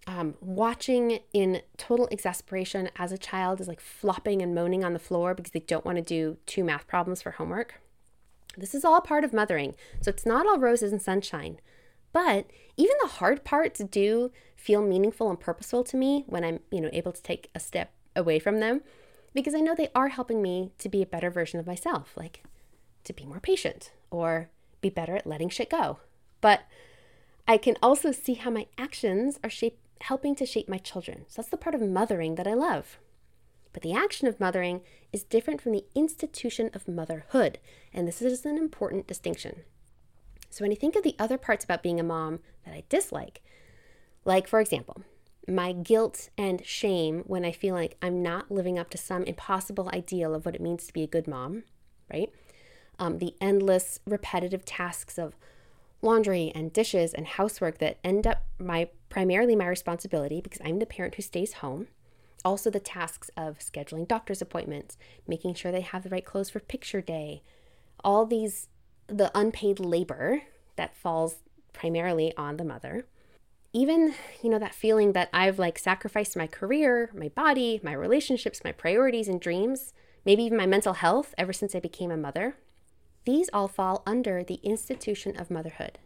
Um, 0.06 0.34
watching 0.40 1.20
in 1.32 1.62
total 1.76 2.08
exasperation 2.10 2.90
as 2.96 3.10
a 3.10 3.18
child 3.18 3.60
is 3.60 3.68
like 3.68 3.80
flopping 3.80 4.40
and 4.40 4.54
moaning 4.54 4.84
on 4.84 4.92
the 4.92 4.98
floor 4.98 5.34
because 5.34 5.52
they 5.52 5.60
don't 5.60 5.84
want 5.84 5.96
to 5.96 6.02
do 6.02 6.36
two 6.46 6.62
math 6.62 6.86
problems 6.86 7.22
for 7.22 7.32
homework. 7.32 7.80
This 8.56 8.74
is 8.74 8.84
all 8.84 9.00
part 9.00 9.24
of 9.24 9.32
mothering. 9.32 9.74
So 10.00 10.10
it's 10.10 10.24
not 10.24 10.46
all 10.46 10.58
roses 10.58 10.92
and 10.92 11.02
sunshine. 11.02 11.60
But 12.12 12.46
even 12.76 12.96
the 13.02 13.08
hard 13.08 13.44
parts 13.44 13.80
do 13.80 14.30
feel 14.54 14.80
meaningful 14.80 15.28
and 15.28 15.38
purposeful 15.38 15.84
to 15.84 15.96
me 15.96 16.24
when 16.26 16.44
I'm, 16.44 16.60
you 16.70 16.80
know, 16.80 16.88
able 16.92 17.12
to 17.12 17.22
take 17.22 17.50
a 17.54 17.60
step 17.60 17.92
away 18.14 18.38
from 18.38 18.60
them 18.60 18.80
because 19.34 19.54
I 19.54 19.60
know 19.60 19.74
they 19.74 19.90
are 19.94 20.08
helping 20.08 20.40
me 20.40 20.72
to 20.78 20.88
be 20.88 21.02
a 21.02 21.06
better 21.06 21.30
version 21.30 21.60
of 21.60 21.66
myself, 21.66 22.14
like 22.16 22.42
to 23.04 23.12
be 23.12 23.26
more 23.26 23.40
patient 23.40 23.92
or 24.10 24.48
be 24.80 24.88
better 24.88 25.16
at 25.16 25.26
letting 25.26 25.50
shit 25.50 25.68
go. 25.68 25.98
But 26.40 26.62
I 27.46 27.58
can 27.58 27.76
also 27.82 28.12
see 28.12 28.34
how 28.34 28.50
my 28.50 28.66
actions 28.78 29.38
are 29.44 29.50
shape, 29.50 29.78
helping 30.02 30.34
to 30.36 30.46
shape 30.46 30.68
my 30.68 30.78
children. 30.78 31.24
So 31.28 31.42
that's 31.42 31.48
the 31.48 31.56
part 31.56 31.74
of 31.74 31.82
mothering 31.82 32.34
that 32.36 32.46
I 32.46 32.54
love. 32.54 32.98
But 33.72 33.82
the 33.82 33.92
action 33.92 34.26
of 34.26 34.40
mothering 34.40 34.80
is 35.12 35.22
different 35.22 35.60
from 35.60 35.72
the 35.72 35.84
institution 35.94 36.70
of 36.72 36.88
motherhood, 36.88 37.58
and 37.92 38.08
this 38.08 38.22
is 38.22 38.46
an 38.46 38.56
important 38.56 39.06
distinction. 39.06 39.64
So 40.48 40.64
when 40.64 40.72
I 40.72 40.76
think 40.76 40.96
of 40.96 41.02
the 41.02 41.16
other 41.18 41.36
parts 41.36 41.64
about 41.64 41.82
being 41.82 42.00
a 42.00 42.04
mom 42.04 42.40
that 42.64 42.72
I 42.72 42.84
dislike, 42.88 43.42
like 44.24 44.48
for 44.48 44.60
example, 44.60 45.02
my 45.46 45.72
guilt 45.72 46.30
and 46.36 46.64
shame 46.64 47.22
when 47.26 47.44
I 47.44 47.52
feel 47.52 47.74
like 47.74 47.96
I'm 48.02 48.22
not 48.22 48.50
living 48.50 48.78
up 48.78 48.90
to 48.90 48.98
some 48.98 49.24
impossible 49.24 49.90
ideal 49.92 50.34
of 50.34 50.44
what 50.44 50.54
it 50.54 50.60
means 50.60 50.86
to 50.86 50.92
be 50.92 51.02
a 51.02 51.06
good 51.06 51.28
mom, 51.28 51.64
right? 52.10 52.30
Um, 52.98 53.18
the 53.18 53.34
endless 53.40 54.00
repetitive 54.06 54.64
tasks 54.64 55.18
of 55.18 55.36
laundry 56.02 56.50
and 56.54 56.72
dishes 56.72 57.12
and 57.12 57.26
housework 57.26 57.78
that 57.78 57.98
end 58.02 58.26
up 58.26 58.44
my 58.58 58.88
primarily 59.08 59.56
my 59.56 59.66
responsibility 59.66 60.40
because 60.40 60.60
I'm 60.64 60.78
the 60.78 60.86
parent 60.86 61.14
who 61.14 61.22
stays 61.22 61.54
home. 61.54 61.88
Also 62.44 62.70
the 62.70 62.80
tasks 62.80 63.30
of 63.36 63.58
scheduling 63.58 64.06
doctor's 64.06 64.42
appointments, 64.42 64.96
making 65.26 65.54
sure 65.54 65.72
they 65.72 65.80
have 65.80 66.02
the 66.02 66.10
right 66.10 66.24
clothes 66.24 66.50
for 66.50 66.60
picture 66.60 67.00
day. 67.00 67.42
All 68.04 68.26
these 68.26 68.68
the 69.08 69.30
unpaid 69.34 69.80
labor 69.80 70.42
that 70.76 70.96
falls 70.96 71.36
primarily 71.72 72.36
on 72.36 72.56
the 72.56 72.64
mother. 72.64 73.06
Even, 73.72 74.14
you 74.42 74.50
know, 74.50 74.58
that 74.58 74.74
feeling 74.74 75.12
that 75.12 75.28
I've 75.32 75.58
like 75.58 75.78
sacrificed 75.78 76.36
my 76.36 76.46
career, 76.46 77.10
my 77.14 77.28
body, 77.28 77.80
my 77.82 77.92
relationships, 77.92 78.62
my 78.64 78.72
priorities 78.72 79.28
and 79.28 79.40
dreams, 79.40 79.92
maybe 80.24 80.44
even 80.44 80.58
my 80.58 80.66
mental 80.66 80.94
health 80.94 81.34
ever 81.36 81.52
since 81.52 81.74
I 81.74 81.80
became 81.80 82.10
a 82.10 82.16
mother. 82.16 82.56
These 83.24 83.50
all 83.52 83.68
fall 83.68 84.02
under 84.06 84.42
the 84.42 84.60
institution 84.62 85.36
of 85.36 85.50
motherhood. 85.50 85.98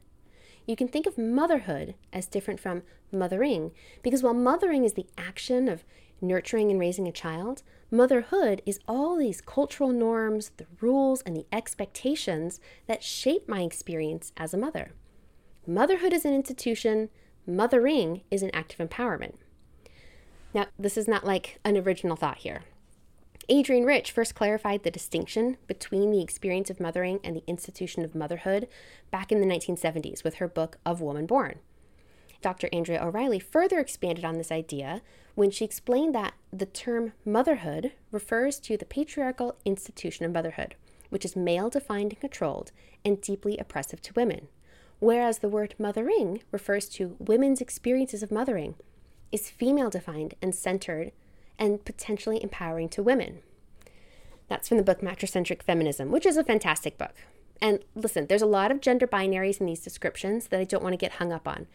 You 0.70 0.76
can 0.76 0.86
think 0.86 1.06
of 1.06 1.18
motherhood 1.18 1.96
as 2.12 2.28
different 2.28 2.60
from 2.60 2.84
mothering 3.10 3.72
because 4.04 4.22
while 4.22 4.34
mothering 4.34 4.84
is 4.84 4.92
the 4.92 5.08
action 5.18 5.68
of 5.68 5.82
nurturing 6.20 6.70
and 6.70 6.78
raising 6.78 7.08
a 7.08 7.12
child, 7.12 7.64
motherhood 7.90 8.62
is 8.64 8.78
all 8.86 9.16
these 9.16 9.40
cultural 9.40 9.90
norms, 9.90 10.52
the 10.58 10.68
rules, 10.80 11.22
and 11.22 11.34
the 11.34 11.46
expectations 11.50 12.60
that 12.86 13.02
shape 13.02 13.48
my 13.48 13.62
experience 13.62 14.32
as 14.36 14.54
a 14.54 14.58
mother. 14.58 14.92
Motherhood 15.66 16.12
is 16.12 16.24
an 16.24 16.34
institution, 16.34 17.08
mothering 17.48 18.20
is 18.30 18.44
an 18.44 18.54
act 18.54 18.72
of 18.78 18.88
empowerment. 18.88 19.34
Now, 20.54 20.66
this 20.78 20.96
is 20.96 21.08
not 21.08 21.26
like 21.26 21.58
an 21.64 21.76
original 21.78 22.14
thought 22.14 22.38
here. 22.38 22.62
Adrienne 23.48 23.84
Rich 23.84 24.12
first 24.12 24.34
clarified 24.34 24.82
the 24.82 24.90
distinction 24.90 25.56
between 25.66 26.10
the 26.10 26.22
experience 26.22 26.70
of 26.70 26.80
mothering 26.80 27.20
and 27.24 27.34
the 27.34 27.42
institution 27.46 28.04
of 28.04 28.14
motherhood 28.14 28.68
back 29.10 29.32
in 29.32 29.40
the 29.40 29.46
1970s 29.46 30.22
with 30.22 30.34
her 30.34 30.48
book 30.48 30.78
Of 30.84 31.00
Woman 31.00 31.26
Born. 31.26 31.58
Dr. 32.42 32.68
Andrea 32.72 33.04
O'Reilly 33.04 33.38
further 33.38 33.78
expanded 33.78 34.24
on 34.24 34.38
this 34.38 34.52
idea 34.52 35.02
when 35.34 35.50
she 35.50 35.64
explained 35.64 36.14
that 36.14 36.34
the 36.52 36.66
term 36.66 37.12
motherhood 37.24 37.92
refers 38.10 38.58
to 38.60 38.76
the 38.76 38.84
patriarchal 38.84 39.56
institution 39.64 40.24
of 40.24 40.32
motherhood, 40.32 40.74
which 41.10 41.24
is 41.24 41.36
male 41.36 41.68
defined 41.68 42.12
and 42.12 42.20
controlled 42.20 42.72
and 43.04 43.20
deeply 43.20 43.58
oppressive 43.58 44.00
to 44.02 44.14
women, 44.14 44.48
whereas 45.00 45.38
the 45.38 45.48
word 45.48 45.74
mothering 45.78 46.42
refers 46.50 46.88
to 46.88 47.16
women's 47.18 47.60
experiences 47.60 48.22
of 48.22 48.30
mothering, 48.30 48.74
is 49.32 49.50
female 49.50 49.90
defined 49.90 50.34
and 50.40 50.54
centered 50.54 51.12
and 51.60 51.84
potentially 51.84 52.42
empowering 52.42 52.88
to 52.88 53.02
women. 53.02 53.40
That's 54.48 54.66
from 54.66 54.78
the 54.78 54.82
book 54.82 55.00
Matricentric 55.00 55.62
Feminism, 55.62 56.10
which 56.10 56.26
is 56.26 56.36
a 56.36 56.42
fantastic 56.42 56.98
book. 56.98 57.14
And 57.60 57.80
listen, 57.94 58.26
there's 58.26 58.42
a 58.42 58.46
lot 58.46 58.72
of 58.72 58.80
gender 58.80 59.06
binaries 59.06 59.60
in 59.60 59.66
these 59.66 59.84
descriptions 59.84 60.48
that 60.48 60.58
I 60.58 60.64
don't 60.64 60.82
want 60.82 60.94
to 60.94 60.96
get 60.96 61.12
hung 61.12 61.32
up 61.32 61.46
on 61.46 61.66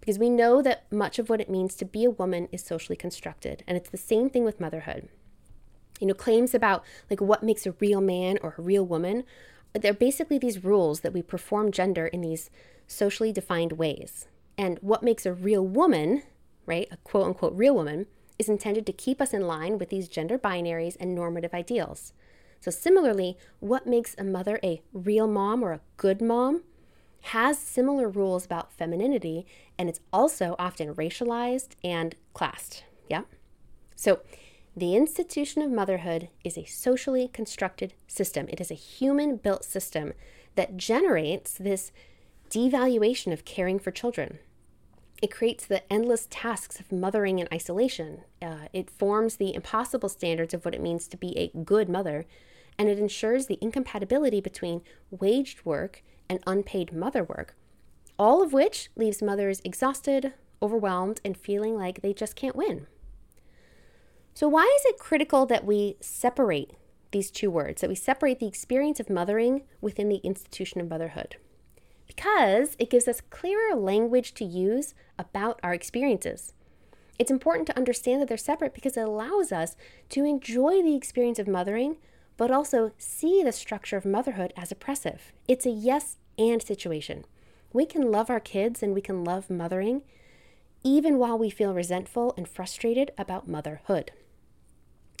because 0.00 0.18
we 0.18 0.30
know 0.30 0.62
that 0.62 0.90
much 0.92 1.18
of 1.18 1.28
what 1.28 1.40
it 1.40 1.50
means 1.50 1.74
to 1.74 1.84
be 1.84 2.04
a 2.04 2.10
woman 2.10 2.48
is 2.52 2.62
socially 2.62 2.96
constructed. 2.96 3.64
And 3.66 3.76
it's 3.76 3.90
the 3.90 3.96
same 3.96 4.30
thing 4.30 4.44
with 4.44 4.60
motherhood. 4.60 5.08
You 6.00 6.06
know, 6.06 6.14
claims 6.14 6.54
about 6.54 6.84
like 7.10 7.20
what 7.20 7.42
makes 7.42 7.66
a 7.66 7.72
real 7.72 8.00
man 8.00 8.38
or 8.42 8.54
a 8.56 8.62
real 8.62 8.86
woman, 8.86 9.24
they're 9.72 9.92
basically 9.92 10.38
these 10.38 10.62
rules 10.62 11.00
that 11.00 11.12
we 11.12 11.22
perform 11.22 11.72
gender 11.72 12.06
in 12.06 12.20
these 12.20 12.50
socially 12.86 13.32
defined 13.32 13.72
ways. 13.72 14.28
And 14.56 14.78
what 14.80 15.02
makes 15.02 15.26
a 15.26 15.32
real 15.32 15.66
woman, 15.66 16.22
right, 16.66 16.86
a 16.90 16.96
quote 16.98 17.26
unquote 17.26 17.54
real 17.54 17.74
woman, 17.74 18.06
is 18.38 18.48
intended 18.48 18.86
to 18.86 18.92
keep 18.92 19.20
us 19.20 19.32
in 19.32 19.46
line 19.46 19.78
with 19.78 19.90
these 19.90 20.08
gender 20.08 20.38
binaries 20.38 20.96
and 20.98 21.14
normative 21.14 21.54
ideals. 21.54 22.12
So, 22.60 22.70
similarly, 22.70 23.36
what 23.60 23.86
makes 23.86 24.14
a 24.16 24.24
mother 24.24 24.58
a 24.62 24.80
real 24.92 25.26
mom 25.26 25.62
or 25.62 25.72
a 25.72 25.80
good 25.96 26.22
mom 26.22 26.62
has 27.28 27.58
similar 27.58 28.08
rules 28.08 28.44
about 28.44 28.72
femininity, 28.72 29.46
and 29.78 29.88
it's 29.88 30.00
also 30.12 30.56
often 30.58 30.94
racialized 30.94 31.70
and 31.82 32.14
classed. 32.32 32.84
Yeah? 33.08 33.22
So, 33.96 34.20
the 34.76 34.96
institution 34.96 35.62
of 35.62 35.70
motherhood 35.70 36.28
is 36.42 36.58
a 36.58 36.64
socially 36.64 37.28
constructed 37.28 37.94
system. 38.08 38.46
It 38.48 38.60
is 38.60 38.70
a 38.70 38.74
human 38.74 39.36
built 39.36 39.64
system 39.64 40.12
that 40.56 40.76
generates 40.76 41.54
this 41.54 41.92
devaluation 42.50 43.32
of 43.32 43.44
caring 43.44 43.78
for 43.78 43.90
children. 43.90 44.38
It 45.22 45.30
creates 45.30 45.64
the 45.64 45.90
endless 45.92 46.26
tasks 46.28 46.80
of 46.80 46.92
mothering 46.92 47.38
in 47.38 47.48
isolation. 47.52 48.22
Uh, 48.42 48.68
it 48.72 48.90
forms 48.90 49.36
the 49.36 49.54
impossible 49.54 50.08
standards 50.08 50.52
of 50.52 50.64
what 50.64 50.74
it 50.74 50.82
means 50.82 51.08
to 51.08 51.16
be 51.16 51.36
a 51.38 51.56
good 51.64 51.88
mother, 51.88 52.26
and 52.78 52.88
it 52.88 52.98
ensures 52.98 53.46
the 53.46 53.58
incompatibility 53.60 54.40
between 54.40 54.82
waged 55.10 55.64
work 55.64 56.02
and 56.28 56.40
unpaid 56.46 56.92
mother 56.92 57.22
work, 57.24 57.54
all 58.18 58.42
of 58.42 58.52
which 58.52 58.90
leaves 58.96 59.22
mothers 59.22 59.60
exhausted, 59.64 60.34
overwhelmed, 60.60 61.20
and 61.24 61.36
feeling 61.36 61.76
like 61.76 62.02
they 62.02 62.12
just 62.12 62.36
can't 62.36 62.56
win. 62.56 62.86
So, 64.34 64.48
why 64.48 64.64
is 64.78 64.84
it 64.86 64.98
critical 64.98 65.46
that 65.46 65.64
we 65.64 65.96
separate 66.00 66.72
these 67.12 67.30
two 67.30 67.50
words, 67.50 67.80
that 67.80 67.90
we 67.90 67.94
separate 67.94 68.40
the 68.40 68.48
experience 68.48 68.98
of 68.98 69.08
mothering 69.08 69.62
within 69.80 70.08
the 70.08 70.16
institution 70.16 70.80
of 70.80 70.88
motherhood? 70.88 71.36
Because 72.06 72.76
it 72.78 72.90
gives 72.90 73.08
us 73.08 73.20
clearer 73.30 73.74
language 73.74 74.34
to 74.34 74.44
use 74.44 74.94
about 75.18 75.60
our 75.62 75.74
experiences. 75.74 76.52
It's 77.18 77.30
important 77.30 77.66
to 77.68 77.76
understand 77.76 78.20
that 78.20 78.28
they're 78.28 78.36
separate 78.36 78.74
because 78.74 78.96
it 78.96 79.02
allows 79.02 79.52
us 79.52 79.76
to 80.10 80.24
enjoy 80.24 80.82
the 80.82 80.96
experience 80.96 81.38
of 81.38 81.46
mothering, 81.46 81.96
but 82.36 82.50
also 82.50 82.92
see 82.98 83.42
the 83.42 83.52
structure 83.52 83.96
of 83.96 84.04
motherhood 84.04 84.52
as 84.56 84.72
oppressive. 84.72 85.32
It's 85.46 85.66
a 85.66 85.70
yes 85.70 86.16
and 86.36 86.60
situation. 86.62 87.24
We 87.72 87.86
can 87.86 88.10
love 88.10 88.30
our 88.30 88.40
kids 88.40 88.82
and 88.82 88.94
we 88.94 89.00
can 89.00 89.22
love 89.22 89.50
mothering, 89.50 90.02
even 90.82 91.18
while 91.18 91.38
we 91.38 91.50
feel 91.50 91.74
resentful 91.74 92.34
and 92.36 92.48
frustrated 92.48 93.12
about 93.16 93.48
motherhood. 93.48 94.10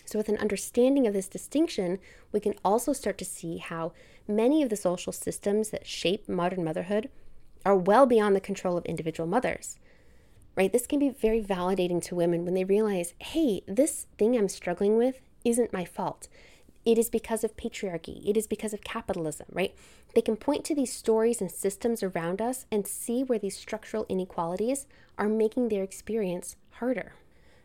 So, 0.04 0.18
with 0.18 0.28
an 0.28 0.38
understanding 0.38 1.06
of 1.06 1.14
this 1.14 1.28
distinction, 1.28 1.98
we 2.32 2.40
can 2.40 2.54
also 2.64 2.92
start 2.92 3.18
to 3.18 3.24
see 3.24 3.58
how 3.58 3.92
many 4.28 4.62
of 4.62 4.68
the 4.68 4.76
social 4.76 5.12
systems 5.12 5.70
that 5.70 5.86
shape 5.86 6.28
modern 6.28 6.64
motherhood 6.64 7.08
are 7.64 7.76
well 7.76 8.06
beyond 8.06 8.36
the 8.36 8.40
control 8.40 8.76
of 8.76 8.84
individual 8.84 9.26
mothers. 9.26 9.78
Right? 10.56 10.72
This 10.72 10.86
can 10.86 10.98
be 10.98 11.08
very 11.10 11.42
validating 11.42 12.02
to 12.04 12.14
women 12.14 12.44
when 12.44 12.54
they 12.54 12.64
realize, 12.64 13.14
hey, 13.18 13.62
this 13.66 14.06
thing 14.18 14.36
I'm 14.36 14.48
struggling 14.48 14.96
with 14.96 15.20
isn't 15.44 15.72
my 15.72 15.84
fault. 15.84 16.28
It 16.84 16.98
is 16.98 17.08
because 17.08 17.42
of 17.42 17.56
patriarchy. 17.56 18.28
It 18.28 18.36
is 18.36 18.46
because 18.46 18.74
of 18.74 18.84
capitalism, 18.84 19.46
right? 19.50 19.74
They 20.14 20.20
can 20.20 20.36
point 20.36 20.64
to 20.66 20.74
these 20.74 20.92
stories 20.92 21.40
and 21.40 21.50
systems 21.50 22.02
around 22.02 22.40
us 22.40 22.66
and 22.70 22.86
see 22.86 23.24
where 23.24 23.38
these 23.38 23.56
structural 23.56 24.06
inequalities 24.08 24.86
are 25.16 25.28
making 25.28 25.68
their 25.68 25.82
experience 25.82 26.56
harder. 26.72 27.14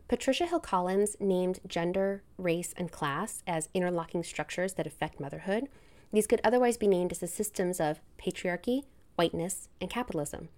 Patricia 0.09 0.47
Hill 0.47 0.59
Collins 0.59 1.15
named 1.19 1.59
gender, 1.67 2.23
race, 2.35 2.73
and 2.75 2.91
class 2.91 3.43
as 3.45 3.69
interlocking 3.75 4.23
structures 4.23 4.73
that 4.73 4.87
affect 4.87 5.19
motherhood. 5.19 5.69
These 6.11 6.25
could 6.25 6.41
otherwise 6.43 6.77
be 6.77 6.87
named 6.87 7.11
as 7.11 7.19
the 7.19 7.27
systems 7.27 7.79
of 7.79 8.01
patriarchy, 8.17 8.85
whiteness, 9.17 9.69
and 9.79 9.87
capitalism, 9.87 10.49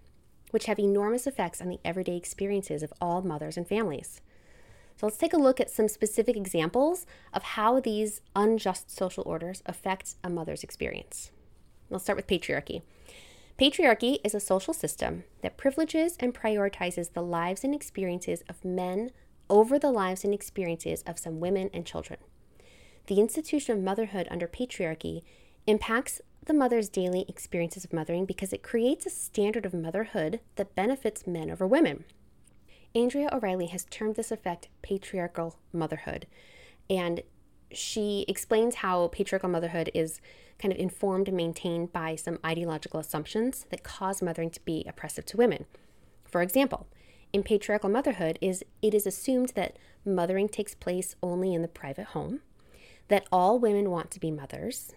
which 0.52 0.68
have 0.68 0.80
enormous 0.80 1.28
effects 1.28 1.60
on 1.60 1.68
the 1.68 1.82
everyday 1.84 2.16
experiences 2.16 2.82
of 2.82 2.94
all 3.02 3.22
mothers 3.22 3.58
and 3.58 3.68
families. 3.68 4.22
So 4.96 5.06
let's 5.06 5.18
take 5.18 5.34
a 5.34 5.38
look 5.38 5.60
at 5.60 5.70
some 5.70 5.90
specific 5.90 6.38
examples 6.38 7.06
of 7.34 7.44
how 7.44 7.82
these 7.82 8.22
unjust 8.34 8.90
social 8.90 9.24
orders 9.28 9.62
affect 9.66 10.16
a 10.24 10.30
mother's 10.30 10.64
experience. 10.64 11.32
Let's 11.90 12.06
start 12.06 12.16
with 12.16 12.28
patriarchy. 12.28 12.84
Patriarchy 13.60 14.20
is 14.24 14.34
a 14.34 14.40
social 14.40 14.74
system 14.74 15.26
that 15.42 15.58
privileges 15.58 16.16
and 16.22 16.34
prioritizes 16.34 17.12
the 17.12 17.22
lives 17.22 17.66
and 17.66 17.76
experiences 17.76 18.44
of 18.48 18.64
men 18.64 19.12
over 19.52 19.78
the 19.78 19.92
lives 19.92 20.24
and 20.24 20.34
experiences 20.34 21.04
of 21.06 21.20
some 21.20 21.40
women 21.40 21.70
and 21.74 21.86
children. 21.86 22.20
The 23.08 23.20
institution 23.20 23.78
of 23.78 23.84
motherhood 23.84 24.28
under 24.32 24.48
patriarchy 24.48 25.22
impacts 25.68 26.22
the 26.46 26.54
mother's 26.54 26.90
daily 26.90 27.26
experiences 27.28 27.84
of 27.84 27.94
mothering 27.94 28.26
because 28.26 28.54
it 28.54 28.64
creates 28.64 29.06
a 29.06 29.12
standard 29.12 29.66
of 29.66 29.74
motherhood 29.74 30.40
that 30.56 30.74
benefits 30.74 31.28
men 31.28 31.52
over 31.52 31.68
women. 31.68 32.06
Andrea 32.96 33.30
O'Reilly 33.32 33.68
has 33.68 33.86
termed 33.86 34.16
this 34.16 34.32
effect 34.32 34.70
patriarchal 34.82 35.58
motherhood, 35.72 36.26
and 36.90 37.22
she 37.72 38.26
explains 38.28 38.76
how 38.76 39.10
patriarchal 39.10 39.50
motherhood 39.50 39.92
is 39.94 40.20
kind 40.60 40.74
of 40.74 40.80
informed 40.80 41.28
and 41.28 41.38
maintained 41.38 41.92
by 41.94 42.16
some 42.16 42.40
ideological 42.46 43.00
assumptions 43.00 43.66
that 43.70 43.84
cause 43.84 44.22
mothering 44.22 44.50
to 44.50 44.60
be 44.62 44.86
oppressive 44.88 45.26
to 45.26 45.38
women. 45.38 45.66
For 46.26 46.42
example, 46.42 46.88
in 47.34 47.44
patriarchal 47.44 47.90
motherhood 47.90 48.38
is 48.42 48.64
it 48.82 48.94
is 48.94 49.06
assumed 49.08 49.54
that 49.56 49.78
mothering 50.06 50.50
takes 50.50 50.76
place 50.76 51.16
only 51.22 51.54
in 51.54 51.62
the 51.62 51.68
private 51.68 52.08
home, 52.08 52.42
that 53.08 53.28
all 53.32 53.60
women 53.60 53.90
want 53.90 54.12
to 54.12 54.20
be 54.20 54.32
mothers, 54.32 54.94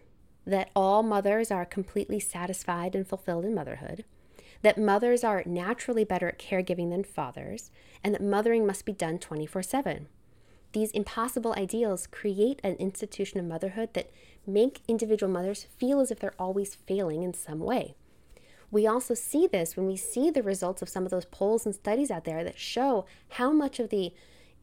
that 0.47 0.71
all 0.75 1.03
mothers 1.03 1.51
are 1.51 1.65
completely 1.65 2.21
satisfied 2.21 2.95
and 2.95 3.07
fulfilled 3.07 3.45
in 3.45 3.55
motherhood, 3.55 4.05
that 4.63 4.79
mothers 4.79 5.23
are 5.23 5.43
naturally 5.47 6.05
better 6.05 6.29
at 6.29 6.39
caregiving 6.39 6.91
than 6.91 7.05
fathers, 7.05 7.71
and 8.03 8.15
that 8.15 8.23
mothering 8.23 8.67
must 8.67 8.85
be 8.85 8.93
done 8.93 9.19
24 9.19 9.63
7. 9.63 10.09
These 10.73 10.91
impossible 10.91 11.55
ideals 11.57 12.09
create 12.09 12.61
an 12.65 12.75
institution 12.77 13.39
of 13.39 13.47
motherhood 13.47 13.95
that 13.95 14.11
make 14.45 14.81
individual 14.89 15.33
mothers 15.33 15.67
feel 15.79 16.01
as 16.01 16.11
if 16.11 16.19
they're 16.19 16.35
always 16.37 16.75
failing 16.75 17.23
in 17.23 17.33
some 17.33 17.61
way. 17.61 17.95
We 18.75 18.89
also 18.89 19.15
see 19.15 19.47
this 19.47 19.77
when 19.77 19.87
we 19.87 19.97
see 19.97 20.31
the 20.31 20.43
results 20.43 20.83
of 20.83 20.89
some 20.89 21.05
of 21.05 21.13
those 21.13 21.27
polls 21.27 21.65
and 21.65 21.73
studies 21.73 22.11
out 22.11 22.25
there 22.25 22.43
that 22.43 22.59
show 22.59 23.07
how 23.29 23.53
much 23.53 23.79
of 23.79 23.91
the 23.91 24.13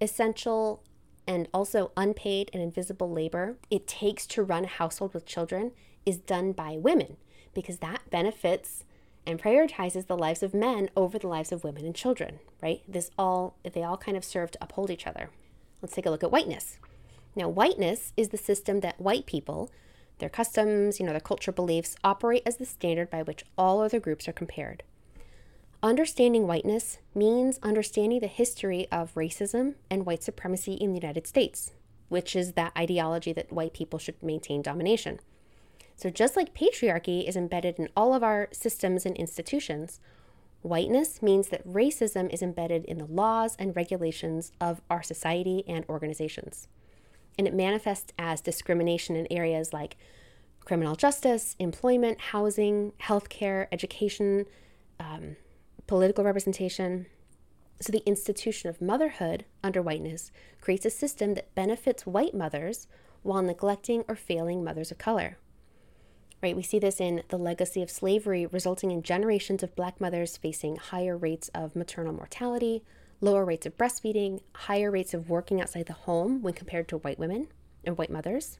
essential 0.01 0.83
and 1.25 1.47
also 1.53 1.93
unpaid 1.95 2.49
and 2.51 2.61
invisible 2.61 3.09
labor 3.09 3.55
it 3.69 3.87
takes 3.87 4.27
to 4.27 4.43
run 4.43 4.65
a 4.65 4.67
household 4.67 5.13
with 5.13 5.25
children 5.25 5.71
is 6.05 6.17
done 6.17 6.51
by 6.51 6.73
women 6.73 7.15
because 7.53 7.77
that 7.77 8.01
benefits 8.09 8.83
and 9.25 9.41
prioritizes 9.41 10.07
the 10.07 10.17
lives 10.17 10.43
of 10.43 10.53
men 10.53 10.89
over 10.97 11.17
the 11.17 11.29
lives 11.29 11.53
of 11.53 11.63
women 11.63 11.85
and 11.85 11.95
children, 11.95 12.39
right? 12.61 12.81
This 12.85 13.11
all 13.17 13.55
they 13.63 13.81
all 13.81 13.95
kind 13.95 14.17
of 14.17 14.25
serve 14.25 14.51
to 14.51 14.57
uphold 14.61 14.91
each 14.91 15.07
other. 15.07 15.29
Let's 15.81 15.95
take 15.95 16.05
a 16.05 16.09
look 16.09 16.23
at 16.23 16.31
whiteness. 16.31 16.79
Now, 17.33 17.47
whiteness 17.47 18.11
is 18.17 18.27
the 18.27 18.37
system 18.37 18.81
that 18.81 18.99
white 18.99 19.25
people, 19.25 19.71
their 20.19 20.29
customs, 20.29 20.99
you 20.99 21.05
know, 21.05 21.11
their 21.11 21.19
culture 21.19 21.51
beliefs 21.51 21.95
operate 22.03 22.43
as 22.45 22.57
the 22.57 22.65
standard 22.65 23.09
by 23.09 23.23
which 23.23 23.43
all 23.57 23.81
other 23.81 23.99
groups 23.99 24.27
are 24.27 24.33
compared. 24.33 24.83
Understanding 25.83 26.45
whiteness 26.45 26.99
means 27.15 27.59
understanding 27.63 28.19
the 28.19 28.27
history 28.27 28.87
of 28.91 29.15
racism 29.15 29.75
and 29.89 30.05
white 30.05 30.21
supremacy 30.21 30.73
in 30.73 30.91
the 30.91 30.99
United 30.99 31.25
States, 31.25 31.71
which 32.07 32.35
is 32.35 32.53
that 32.53 32.71
ideology 32.77 33.33
that 33.33 33.51
white 33.51 33.73
people 33.73 33.97
should 33.97 34.21
maintain 34.21 34.61
domination. 34.61 35.19
So, 35.95 36.11
just 36.11 36.35
like 36.35 36.53
patriarchy 36.53 37.27
is 37.27 37.35
embedded 37.35 37.79
in 37.79 37.89
all 37.95 38.13
of 38.13 38.21
our 38.21 38.47
systems 38.51 39.07
and 39.07 39.15
institutions, 39.17 39.99
whiteness 40.61 41.21
means 41.21 41.49
that 41.49 41.67
racism 41.67 42.31
is 42.31 42.43
embedded 42.43 42.85
in 42.85 42.99
the 42.99 43.05
laws 43.05 43.55
and 43.57 43.75
regulations 43.75 44.51
of 44.61 44.81
our 44.89 45.01
society 45.01 45.63
and 45.67 45.83
organizations. 45.89 46.67
And 47.41 47.47
it 47.47 47.55
manifests 47.55 48.13
as 48.19 48.39
discrimination 48.39 49.15
in 49.15 49.25
areas 49.31 49.73
like 49.73 49.97
criminal 50.63 50.95
justice, 50.95 51.55
employment, 51.57 52.21
housing, 52.21 52.91
healthcare, 53.01 53.65
education, 53.71 54.45
um, 54.99 55.37
political 55.87 56.23
representation. 56.23 57.07
So, 57.79 57.91
the 57.91 58.05
institution 58.05 58.69
of 58.69 58.79
motherhood 58.79 59.45
under 59.63 59.81
whiteness 59.81 60.31
creates 60.61 60.85
a 60.85 60.91
system 60.91 61.33
that 61.33 61.55
benefits 61.55 62.05
white 62.05 62.35
mothers 62.35 62.85
while 63.23 63.41
neglecting 63.41 64.03
or 64.07 64.15
failing 64.15 64.63
mothers 64.63 64.91
of 64.91 64.99
color. 64.99 65.39
Right, 66.43 66.55
we 66.55 66.61
see 66.61 66.77
this 66.77 67.01
in 67.01 67.23
the 67.29 67.39
legacy 67.39 67.81
of 67.81 67.89
slavery, 67.89 68.45
resulting 68.45 68.91
in 68.91 69.01
generations 69.01 69.63
of 69.63 69.75
black 69.75 69.99
mothers 69.99 70.37
facing 70.37 70.75
higher 70.75 71.17
rates 71.17 71.49
of 71.55 71.75
maternal 71.75 72.13
mortality, 72.13 72.83
lower 73.21 73.45
rates 73.45 73.65
of 73.65 73.77
breastfeeding, 73.77 74.41
higher 74.53 74.91
rates 74.91 75.13
of 75.13 75.29
working 75.29 75.61
outside 75.61 75.85
the 75.85 75.93
home 75.93 76.41
when 76.41 76.53
compared 76.53 76.87
to 76.89 76.97
white 76.97 77.19
women 77.19 77.47
and 77.83 77.97
white 77.97 78.09
mothers. 78.09 78.59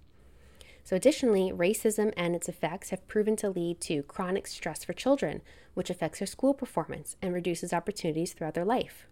So, 0.84 0.96
additionally, 0.96 1.52
racism 1.52 2.14
and 2.18 2.36
its 2.36 2.50
effects 2.50 2.90
have 2.90 3.08
proven 3.08 3.36
to 3.38 3.50
lead 3.50 3.80
to 3.82 4.04
chronic 4.04 4.48
stress 4.48 4.84
for 4.84 4.94
children, 4.94 5.42
which 5.74 5.90
affects 5.90 6.20
their 6.20 6.28
school 6.28 6.54
performance 6.54 7.16
and 7.22 7.34
reduces 7.34 7.74
opportunities 7.74 8.34
throughout 8.34 8.56
their 8.56 8.66
life. 8.66 9.06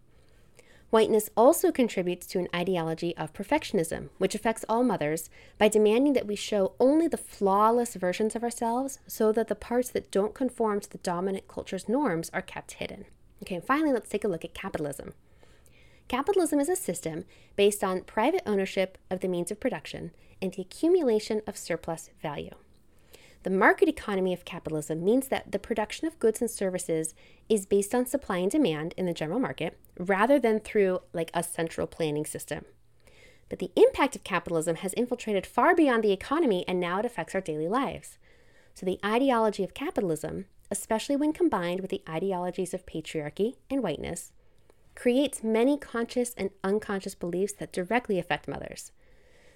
Whiteness 0.90 1.30
also 1.38 1.72
contributes 1.72 2.26
to 2.28 2.40
an 2.40 2.48
ideology 2.54 3.16
of 3.16 3.32
perfectionism, 3.32 4.10
which 4.18 4.34
affects 4.34 4.66
all 4.68 4.84
mothers 4.84 5.30
by 5.60 5.68
demanding 5.68 6.14
that 6.14 6.26
we 6.26 6.36
show 6.36 6.74
only 6.80 7.08
the 7.08 7.18
flawless 7.18 7.94
versions 7.94 8.36
of 8.36 8.44
ourselves 8.44 8.98
so 9.06 9.32
that 9.32 9.50
the 9.50 9.56
parts 9.56 9.90
that 9.90 10.10
don't 10.10 10.34
conform 10.34 10.80
to 10.80 10.90
the 10.90 10.98
dominant 11.00 11.48
culture's 11.48 11.88
norms 11.88 12.32
are 12.34 12.42
kept 12.42 12.74
hidden. 12.74 13.06
Okay, 13.44 13.56
and 13.56 13.64
finally, 13.64 13.94
let's 13.94 14.10
take 14.10 14.24
a 14.24 14.28
look 14.28 14.44
at 14.44 14.56
capitalism. 14.56 15.14
Capitalism 16.10 16.60
is 16.60 16.70
a 16.70 16.76
system 16.76 17.24
based 17.56 17.84
on 17.84 18.02
private 18.02 18.42
ownership 18.48 18.98
of 19.12 19.20
the 19.20 19.28
means 19.28 19.52
of 19.52 19.60
production 19.60 20.10
and 20.42 20.52
the 20.52 20.64
accumulation 20.64 21.44
of 21.46 21.56
surplus 21.56 22.10
value. 22.20 22.56
The 23.44 23.52
market 23.52 23.88
economy 23.88 24.34
of 24.34 24.44
capitalism 24.44 25.06
means 25.06 25.28
that 25.28 25.52
the 25.52 25.60
production 25.60 26.08
of 26.08 26.18
goods 26.18 26.42
and 26.42 26.50
services 26.50 27.14
is 27.48 27.68
based 27.68 27.94
on 27.94 28.08
supply 28.08 28.38
and 28.38 28.50
demand 28.50 28.96
in 28.98 29.06
the 29.06 29.14
general 29.14 29.40
market 29.40 29.78
rather 30.00 30.40
than 30.40 30.60
through 30.60 31.02
like 31.14 31.30
a 31.36 31.44
central 31.44 31.86
planning 31.86 32.26
system. 32.26 32.66
But 33.48 33.60
the 33.60 33.72
impact 33.76 34.16
of 34.16 34.24
capitalism 34.24 34.78
has 34.78 34.94
infiltrated 34.94 35.46
far 35.46 35.76
beyond 35.76 36.04
the 36.04 36.12
economy 36.12 36.66
and 36.68 36.80
now 36.80 36.98
it 36.98 37.06
affects 37.06 37.36
our 37.36 37.42
daily 37.42 37.68
lives. 37.68 38.18
So 38.74 38.84
the 38.84 39.00
ideology 39.06 39.64
of 39.64 39.76
capitalism, 39.76 40.46
especially 40.72 41.18
when 41.18 41.34
combined 41.34 41.82
with 41.82 41.92
the 41.92 42.02
ideologies 42.10 42.74
of 42.74 42.88
patriarchy 42.88 43.58
and 43.70 43.84
whiteness, 43.84 44.32
creates 45.00 45.46
many 45.46 45.78
conscious 45.78 46.34
and 46.36 46.50
unconscious 46.62 47.16
beliefs 47.16 47.54
that 47.54 47.72
directly 47.72 48.20
affect 48.20 48.50
mothers. 48.50 48.92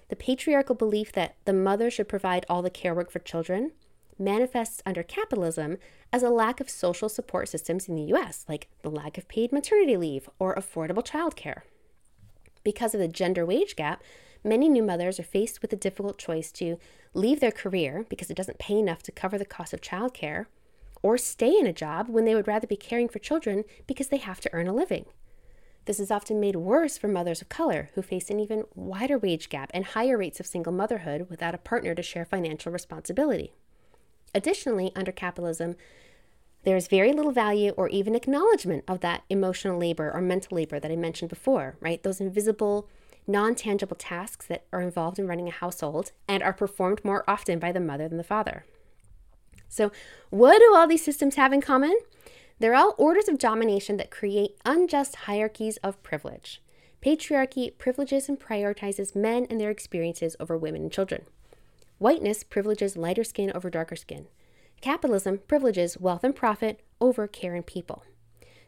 The 0.08 0.16
patriarchal 0.16 0.74
belief 0.74 1.12
that 1.12 1.36
the 1.44 1.52
mother 1.52 1.90
should 1.90 2.08
provide 2.08 2.46
all 2.48 2.62
the 2.62 2.70
care 2.70 2.94
work 2.94 3.10
for 3.10 3.18
children 3.18 3.72
manifests 4.18 4.80
under 4.86 5.02
capitalism 5.02 5.76
as 6.10 6.22
a 6.22 6.30
lack 6.30 6.60
of 6.60 6.70
social 6.70 7.10
support 7.10 7.48
systems 7.48 7.88
in 7.88 7.94
the 7.94 8.14
US, 8.14 8.46
like 8.48 8.68
the 8.80 8.90
lack 8.90 9.18
of 9.18 9.28
paid 9.28 9.52
maternity 9.52 9.98
leave 9.98 10.30
or 10.38 10.54
affordable 10.54 11.04
childcare. 11.04 11.60
Because 12.62 12.94
of 12.94 13.00
the 13.00 13.08
gender 13.08 13.44
wage 13.44 13.76
gap, 13.76 14.02
many 14.42 14.66
new 14.66 14.82
mothers 14.82 15.20
are 15.20 15.24
faced 15.24 15.60
with 15.60 15.70
the 15.70 15.76
difficult 15.76 16.16
choice 16.16 16.50
to 16.52 16.78
leave 17.12 17.40
their 17.40 17.52
career 17.52 18.06
because 18.08 18.30
it 18.30 18.36
doesn't 18.36 18.58
pay 18.58 18.78
enough 18.78 19.02
to 19.02 19.12
cover 19.12 19.36
the 19.36 19.44
cost 19.44 19.74
of 19.74 19.82
childcare, 19.82 20.46
or 21.02 21.18
stay 21.18 21.58
in 21.58 21.66
a 21.66 21.72
job 21.72 22.08
when 22.08 22.24
they 22.24 22.34
would 22.34 22.48
rather 22.48 22.66
be 22.66 22.76
caring 22.76 23.10
for 23.10 23.18
children 23.18 23.64
because 23.86 24.08
they 24.08 24.16
have 24.16 24.40
to 24.40 24.50
earn 24.54 24.68
a 24.68 24.72
living. 24.72 25.04
This 25.86 26.00
is 26.00 26.10
often 26.10 26.40
made 26.40 26.56
worse 26.56 26.96
for 26.96 27.08
mothers 27.08 27.42
of 27.42 27.48
color 27.48 27.90
who 27.94 28.02
face 28.02 28.30
an 28.30 28.40
even 28.40 28.64
wider 28.74 29.18
wage 29.18 29.48
gap 29.48 29.70
and 29.74 29.84
higher 29.84 30.16
rates 30.16 30.40
of 30.40 30.46
single 30.46 30.72
motherhood 30.72 31.28
without 31.28 31.54
a 31.54 31.58
partner 31.58 31.94
to 31.94 32.02
share 32.02 32.24
financial 32.24 32.72
responsibility. 32.72 33.52
Additionally, 34.34 34.92
under 34.96 35.12
capitalism, 35.12 35.76
there 36.64 36.76
is 36.76 36.88
very 36.88 37.12
little 37.12 37.30
value 37.30 37.72
or 37.76 37.88
even 37.90 38.14
acknowledgement 38.14 38.84
of 38.88 39.00
that 39.00 39.22
emotional 39.28 39.78
labor 39.78 40.10
or 40.10 40.22
mental 40.22 40.56
labor 40.56 40.80
that 40.80 40.90
I 40.90 40.96
mentioned 40.96 41.28
before, 41.28 41.76
right? 41.80 42.02
Those 42.02 42.20
invisible, 42.20 42.88
non 43.26 43.54
tangible 43.54 43.96
tasks 43.96 44.46
that 44.46 44.64
are 44.72 44.80
involved 44.80 45.18
in 45.18 45.28
running 45.28 45.48
a 45.48 45.52
household 45.52 46.12
and 46.26 46.42
are 46.42 46.54
performed 46.54 47.04
more 47.04 47.22
often 47.28 47.58
by 47.58 47.70
the 47.70 47.80
mother 47.80 48.08
than 48.08 48.16
the 48.16 48.24
father. 48.24 48.64
So, 49.68 49.92
what 50.30 50.58
do 50.58 50.74
all 50.74 50.86
these 50.86 51.04
systems 51.04 51.34
have 51.36 51.52
in 51.52 51.60
common? 51.60 51.98
They're 52.58 52.74
all 52.74 52.94
orders 52.98 53.28
of 53.28 53.38
domination 53.38 53.96
that 53.96 54.10
create 54.10 54.56
unjust 54.64 55.16
hierarchies 55.16 55.76
of 55.78 56.02
privilege. 56.02 56.62
Patriarchy 57.04 57.76
privileges 57.76 58.28
and 58.28 58.38
prioritizes 58.38 59.16
men 59.16 59.46
and 59.50 59.60
their 59.60 59.70
experiences 59.70 60.36
over 60.38 60.56
women 60.56 60.82
and 60.82 60.92
children. 60.92 61.24
Whiteness 61.98 62.44
privileges 62.44 62.96
lighter 62.96 63.24
skin 63.24 63.52
over 63.54 63.70
darker 63.70 63.96
skin. 63.96 64.26
Capitalism 64.80 65.40
privileges 65.48 65.98
wealth 65.98 66.24
and 66.24 66.34
profit 66.34 66.80
over 67.00 67.26
care 67.26 67.54
and 67.54 67.66
people. 67.66 68.04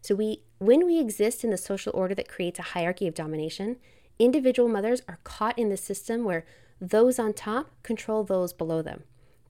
So 0.01 0.14
we 0.14 0.42
when 0.59 0.87
we 0.87 0.99
exist 0.99 1.44
in 1.44 1.51
the 1.51 1.57
social 1.57 1.92
order 1.94 2.14
that 2.14 2.29
creates 2.29 2.59
a 2.59 2.62
hierarchy 2.62 3.07
of 3.07 3.14
domination, 3.14 3.77
individual 4.18 4.68
mothers 4.68 5.03
are 5.09 5.18
caught 5.25 5.59
in 5.59 5.68
the 5.68 5.77
system 5.77 6.25
where 6.25 6.44
those 6.81 7.18
on 7.18 7.33
top 7.33 7.70
control 7.83 8.25
those 8.25 8.53
below 8.53 8.83
them 8.83 9.05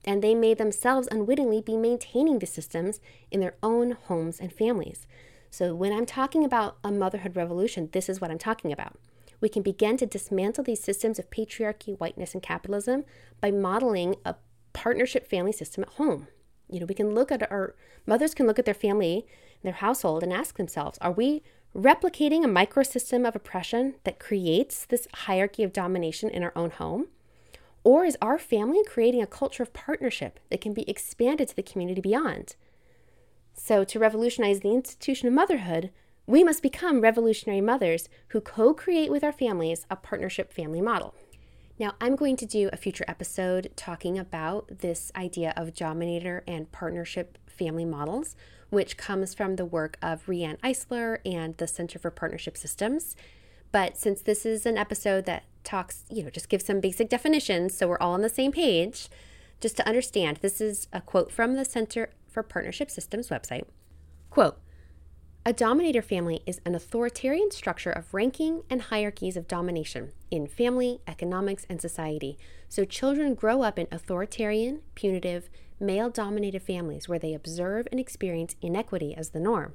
and 0.07 0.23
they 0.23 0.33
may 0.33 0.53
themselves 0.53 1.09
unwittingly 1.11 1.61
be 1.61 1.75
maintaining 1.75 2.39
the 2.39 2.45
systems 2.45 3.01
in 3.29 3.41
their 3.41 3.55
own 3.61 3.91
homes 3.91 4.39
and 4.39 4.51
families. 4.53 5.05
So, 5.51 5.75
when 5.75 5.91
I'm 5.91 6.05
talking 6.05 6.45
about 6.45 6.77
a 6.83 6.91
motherhood 6.91 7.35
revolution, 7.35 7.89
this 7.91 8.07
is 8.07 8.21
what 8.21 8.31
I'm 8.31 8.37
talking 8.37 8.71
about. 8.71 8.97
We 9.41 9.49
can 9.49 9.61
begin 9.61 9.97
to 9.97 10.05
dismantle 10.05 10.63
these 10.63 10.83
systems 10.83 11.19
of 11.19 11.29
patriarchy, 11.29 11.99
whiteness, 11.99 12.33
and 12.33 12.41
capitalism 12.41 13.03
by 13.41 13.51
modeling 13.51 14.15
a 14.25 14.35
partnership 14.71 15.27
family 15.27 15.51
system 15.51 15.83
at 15.83 15.93
home. 15.95 16.27
You 16.69 16.79
know, 16.79 16.85
we 16.85 16.95
can 16.95 17.13
look 17.13 17.31
at 17.31 17.49
our 17.51 17.75
mothers 18.05 18.33
can 18.33 18.47
look 18.47 18.59
at 18.59 18.65
their 18.65 18.73
family, 18.73 19.27
their 19.61 19.73
household, 19.73 20.23
and 20.23 20.31
ask 20.31 20.57
themselves, 20.57 20.97
are 21.01 21.11
we 21.11 21.43
replicating 21.75 22.43
a 22.43 22.47
microsystem 22.47 23.27
of 23.27 23.35
oppression 23.35 23.95
that 24.05 24.19
creates 24.19 24.85
this 24.85 25.07
hierarchy 25.13 25.63
of 25.63 25.73
domination 25.73 26.29
in 26.29 26.43
our 26.43 26.53
own 26.55 26.71
home? 26.71 27.07
Or 27.87 28.03
is 28.03 28.17
our 28.21 28.37
family 28.37 28.83
creating 28.85 29.21
a 29.21 29.25
culture 29.25 29.63
of 29.63 29.71
partnership 29.71 30.41
that 30.49 30.59
can 30.59 30.73
be 30.73 30.89
expanded 30.89 31.47
to 31.47 31.55
the 31.55 31.63
community 31.63 32.01
beyond? 32.01 32.57
So, 33.53 33.85
to 33.85 33.97
revolutionize 33.97 34.59
the 34.59 34.73
institution 34.73 35.29
of 35.29 35.33
motherhood, 35.33 35.91
we 36.25 36.43
must 36.43 36.61
become 36.61 36.99
revolutionary 36.99 37.61
mothers 37.61 38.09
who 38.31 38.41
co 38.41 38.73
create 38.73 39.09
with 39.09 39.23
our 39.23 39.31
families 39.31 39.85
a 39.89 39.95
partnership 39.95 40.51
family 40.51 40.81
model. 40.81 41.15
Now, 41.79 41.93
I'm 42.01 42.17
going 42.17 42.35
to 42.35 42.45
do 42.45 42.69
a 42.73 42.75
future 42.75 43.05
episode 43.07 43.71
talking 43.77 44.19
about 44.19 44.79
this 44.79 45.09
idea 45.15 45.53
of 45.55 45.73
dominator 45.73 46.43
and 46.45 46.69
partnership 46.73 47.37
family 47.45 47.85
models, 47.85 48.35
which 48.69 48.97
comes 48.97 49.33
from 49.33 49.55
the 49.55 49.63
work 49.63 49.97
of 50.01 50.27
Riane 50.27 50.57
Eisler 50.61 51.19
and 51.25 51.55
the 51.55 51.67
Center 51.67 51.99
for 51.99 52.11
Partnership 52.11 52.57
Systems. 52.57 53.15
But 53.71 53.97
since 53.97 54.21
this 54.21 54.45
is 54.45 54.65
an 54.65 54.77
episode 54.77 55.25
that 55.25 55.43
talks, 55.67 56.05
you 56.09 56.23
know, 56.23 56.29
just 56.29 56.49
gives 56.49 56.65
some 56.65 56.79
basic 56.79 57.09
definitions 57.09 57.77
so 57.77 57.87
we're 57.87 57.99
all 57.99 58.13
on 58.13 58.21
the 58.21 58.29
same 58.29 58.51
page, 58.51 59.09
just 59.59 59.75
to 59.77 59.87
understand, 59.87 60.37
this 60.37 60.61
is 60.61 60.87
a 60.93 61.01
quote 61.01 61.31
from 61.31 61.55
the 61.55 61.65
Center 61.65 62.09
for 62.27 62.41
Partnership 62.41 62.89
Systems 62.89 63.29
website. 63.29 63.65
Quote, 64.29 64.59
a 65.45 65.53
dominator 65.53 66.01
family 66.01 66.41
is 66.45 66.59
an 66.65 66.75
authoritarian 66.75 67.51
structure 67.51 67.91
of 67.91 68.13
ranking 68.13 68.63
and 68.69 68.81
hierarchies 68.81 69.37
of 69.37 69.47
domination 69.47 70.11
in 70.29 70.45
family, 70.45 70.99
economics, 71.07 71.65
and 71.69 71.79
society. 71.79 72.37
So 72.67 72.83
children 72.83 73.33
grow 73.33 73.61
up 73.61 73.79
in 73.79 73.87
authoritarian, 73.91 74.81
punitive, 74.93 75.49
male 75.79 76.09
dominated 76.09 76.63
families 76.63 77.07
where 77.07 77.19
they 77.19 77.33
observe 77.33 77.87
and 77.91 77.99
experience 77.99 78.55
inequity 78.61 79.15
as 79.15 79.29
the 79.29 79.39
norm. 79.39 79.73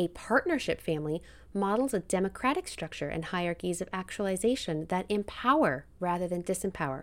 A 0.00 0.08
partnership 0.08 0.80
family 0.80 1.20
models 1.52 1.92
a 1.92 2.00
democratic 2.00 2.66
structure 2.68 3.10
and 3.10 3.26
hierarchies 3.26 3.82
of 3.82 3.88
actualization 3.92 4.86
that 4.86 5.04
empower 5.10 5.84
rather 5.98 6.26
than 6.26 6.42
disempower. 6.42 7.02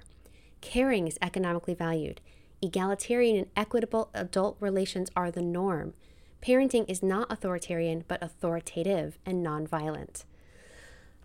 Caring 0.62 1.08
is 1.08 1.20
economically 1.22 1.76
valued. 1.76 2.22
Egalitarian 2.60 3.38
and 3.38 3.48
equitable 3.56 4.10
adult 4.16 4.58
relations 4.60 5.12
are 5.16 5.30
the 5.30 5.44
norm. 5.44 5.94
Parenting 6.42 6.90
is 6.90 7.04
not 7.04 7.32
authoritarian, 7.32 8.04
but 8.08 8.24
authoritative 8.24 9.20
and 9.28 9.46
nonviolent. 9.46 10.24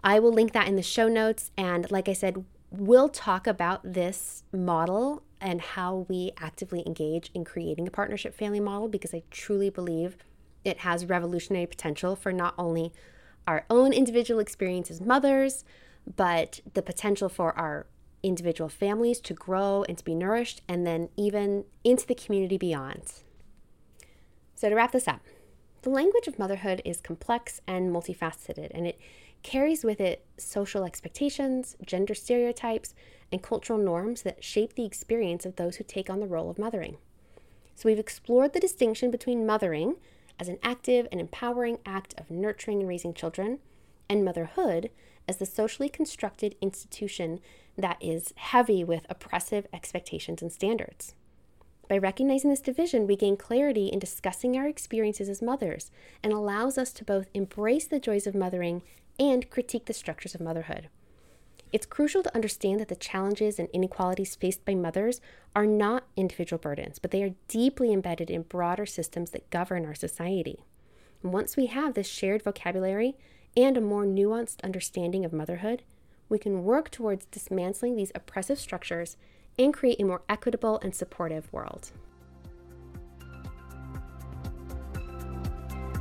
I 0.04 0.18
will 0.18 0.30
link 0.30 0.52
that 0.52 0.68
in 0.68 0.76
the 0.76 0.82
show 0.82 1.08
notes. 1.08 1.52
And 1.56 1.90
like 1.90 2.06
I 2.06 2.12
said, 2.12 2.44
we'll 2.70 3.08
talk 3.08 3.46
about 3.46 3.94
this 3.94 4.44
model 4.52 5.22
and 5.40 5.62
how 5.62 6.04
we 6.06 6.32
actively 6.36 6.82
engage 6.84 7.30
in 7.32 7.46
creating 7.46 7.88
a 7.88 7.90
partnership 7.90 8.34
family 8.34 8.60
model 8.60 8.88
because 8.88 9.14
I 9.14 9.22
truly 9.30 9.70
believe 9.70 10.18
it 10.64 10.78
has 10.78 11.06
revolutionary 11.06 11.66
potential 11.66 12.16
for 12.16 12.32
not 12.32 12.54
only 12.58 12.92
our 13.46 13.64
own 13.68 13.92
individual 13.92 14.40
experience 14.40 14.90
as 14.90 15.00
mothers, 15.00 15.64
but 16.16 16.60
the 16.74 16.82
potential 16.82 17.28
for 17.28 17.56
our 17.58 17.86
individual 18.22 18.68
families 18.68 19.20
to 19.20 19.34
grow 19.34 19.84
and 19.88 19.98
to 19.98 20.04
be 20.04 20.14
nourished, 20.14 20.62
and 20.68 20.86
then 20.86 21.08
even 21.16 21.64
into 21.84 22.06
the 22.06 22.14
community 22.14 22.56
beyond. 22.56 23.22
So, 24.54 24.68
to 24.68 24.74
wrap 24.76 24.92
this 24.92 25.08
up, 25.08 25.20
the 25.82 25.90
language 25.90 26.28
of 26.28 26.38
motherhood 26.38 26.80
is 26.84 27.00
complex 27.00 27.60
and 27.66 27.92
multifaceted, 27.92 28.70
and 28.72 28.86
it 28.86 29.00
carries 29.42 29.82
with 29.82 30.00
it 30.00 30.24
social 30.36 30.84
expectations, 30.84 31.76
gender 31.84 32.14
stereotypes, 32.14 32.94
and 33.32 33.42
cultural 33.42 33.78
norms 33.78 34.22
that 34.22 34.44
shape 34.44 34.74
the 34.74 34.84
experience 34.84 35.44
of 35.44 35.56
those 35.56 35.76
who 35.76 35.84
take 35.84 36.08
on 36.08 36.20
the 36.20 36.26
role 36.26 36.48
of 36.48 36.58
mothering. 36.58 36.98
So, 37.74 37.88
we've 37.88 37.98
explored 37.98 38.52
the 38.52 38.60
distinction 38.60 39.10
between 39.10 39.46
mothering 39.46 39.96
as 40.38 40.48
an 40.48 40.58
active 40.62 41.06
and 41.10 41.20
empowering 41.20 41.78
act 41.84 42.14
of 42.18 42.30
nurturing 42.30 42.80
and 42.80 42.88
raising 42.88 43.14
children, 43.14 43.58
and 44.08 44.24
motherhood 44.24 44.90
as 45.28 45.36
the 45.36 45.46
socially 45.46 45.88
constructed 45.88 46.56
institution 46.60 47.40
that 47.76 47.96
is 48.00 48.32
heavy 48.36 48.84
with 48.84 49.06
oppressive 49.08 49.66
expectations 49.72 50.42
and 50.42 50.52
standards. 50.52 51.14
By 51.88 51.98
recognizing 51.98 52.50
this 52.50 52.60
division, 52.60 53.06
we 53.06 53.16
gain 53.16 53.36
clarity 53.36 53.86
in 53.88 53.98
discussing 53.98 54.56
our 54.56 54.66
experiences 54.66 55.28
as 55.28 55.42
mothers 55.42 55.90
and 56.22 56.32
allows 56.32 56.78
us 56.78 56.92
to 56.94 57.04
both 57.04 57.28
embrace 57.34 57.86
the 57.86 58.00
joys 58.00 58.26
of 58.26 58.34
mothering 58.34 58.82
and 59.18 59.50
critique 59.50 59.86
the 59.86 59.92
structures 59.92 60.34
of 60.34 60.40
motherhood. 60.40 60.88
It's 61.72 61.86
crucial 61.86 62.22
to 62.22 62.34
understand 62.34 62.80
that 62.80 62.88
the 62.88 62.96
challenges 62.96 63.58
and 63.58 63.66
inequalities 63.72 64.36
faced 64.36 64.62
by 64.66 64.74
mothers 64.74 65.22
are 65.56 65.64
not 65.64 66.04
individual 66.16 66.60
burdens, 66.60 66.98
but 66.98 67.10
they 67.10 67.22
are 67.22 67.34
deeply 67.48 67.94
embedded 67.94 68.30
in 68.30 68.42
broader 68.42 68.84
systems 68.84 69.30
that 69.30 69.48
govern 69.48 69.86
our 69.86 69.94
society. 69.94 70.64
Once 71.22 71.56
we 71.56 71.66
have 71.66 71.94
this 71.94 72.06
shared 72.06 72.42
vocabulary 72.42 73.16
and 73.56 73.78
a 73.78 73.80
more 73.80 74.04
nuanced 74.04 74.62
understanding 74.62 75.24
of 75.24 75.32
motherhood, 75.32 75.82
we 76.28 76.38
can 76.38 76.62
work 76.62 76.90
towards 76.90 77.24
dismantling 77.26 77.96
these 77.96 78.12
oppressive 78.14 78.58
structures 78.58 79.16
and 79.58 79.72
create 79.72 80.00
a 80.00 80.04
more 80.04 80.22
equitable 80.28 80.78
and 80.82 80.94
supportive 80.94 81.50
world. 81.54 81.90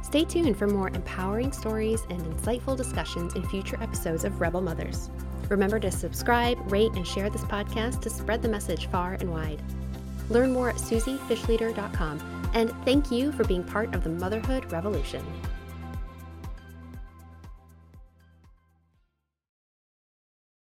Stay 0.03 0.25
tuned 0.25 0.57
for 0.57 0.67
more 0.67 0.89
empowering 0.89 1.53
stories 1.53 2.01
and 2.09 2.21
insightful 2.21 2.75
discussions 2.75 3.35
in 3.35 3.47
future 3.47 3.81
episodes 3.81 4.25
of 4.25 4.41
Rebel 4.41 4.59
Mothers. 4.59 5.09
Remember 5.51 5.81
to 5.81 5.91
subscribe, 5.91 6.71
rate, 6.71 6.93
and 6.93 7.05
share 7.05 7.29
this 7.29 7.43
podcast 7.43 7.99
to 8.03 8.09
spread 8.09 8.41
the 8.41 8.47
message 8.47 8.87
far 8.87 9.15
and 9.15 9.29
wide. 9.29 9.61
Learn 10.29 10.53
more 10.53 10.69
at 10.69 10.77
suziefishleader.com, 10.77 12.49
and 12.53 12.71
thank 12.85 13.11
you 13.11 13.33
for 13.33 13.43
being 13.43 13.65
part 13.65 13.93
of 13.93 14.05
the 14.05 14.09
motherhood 14.09 14.71
revolution. 14.71 15.21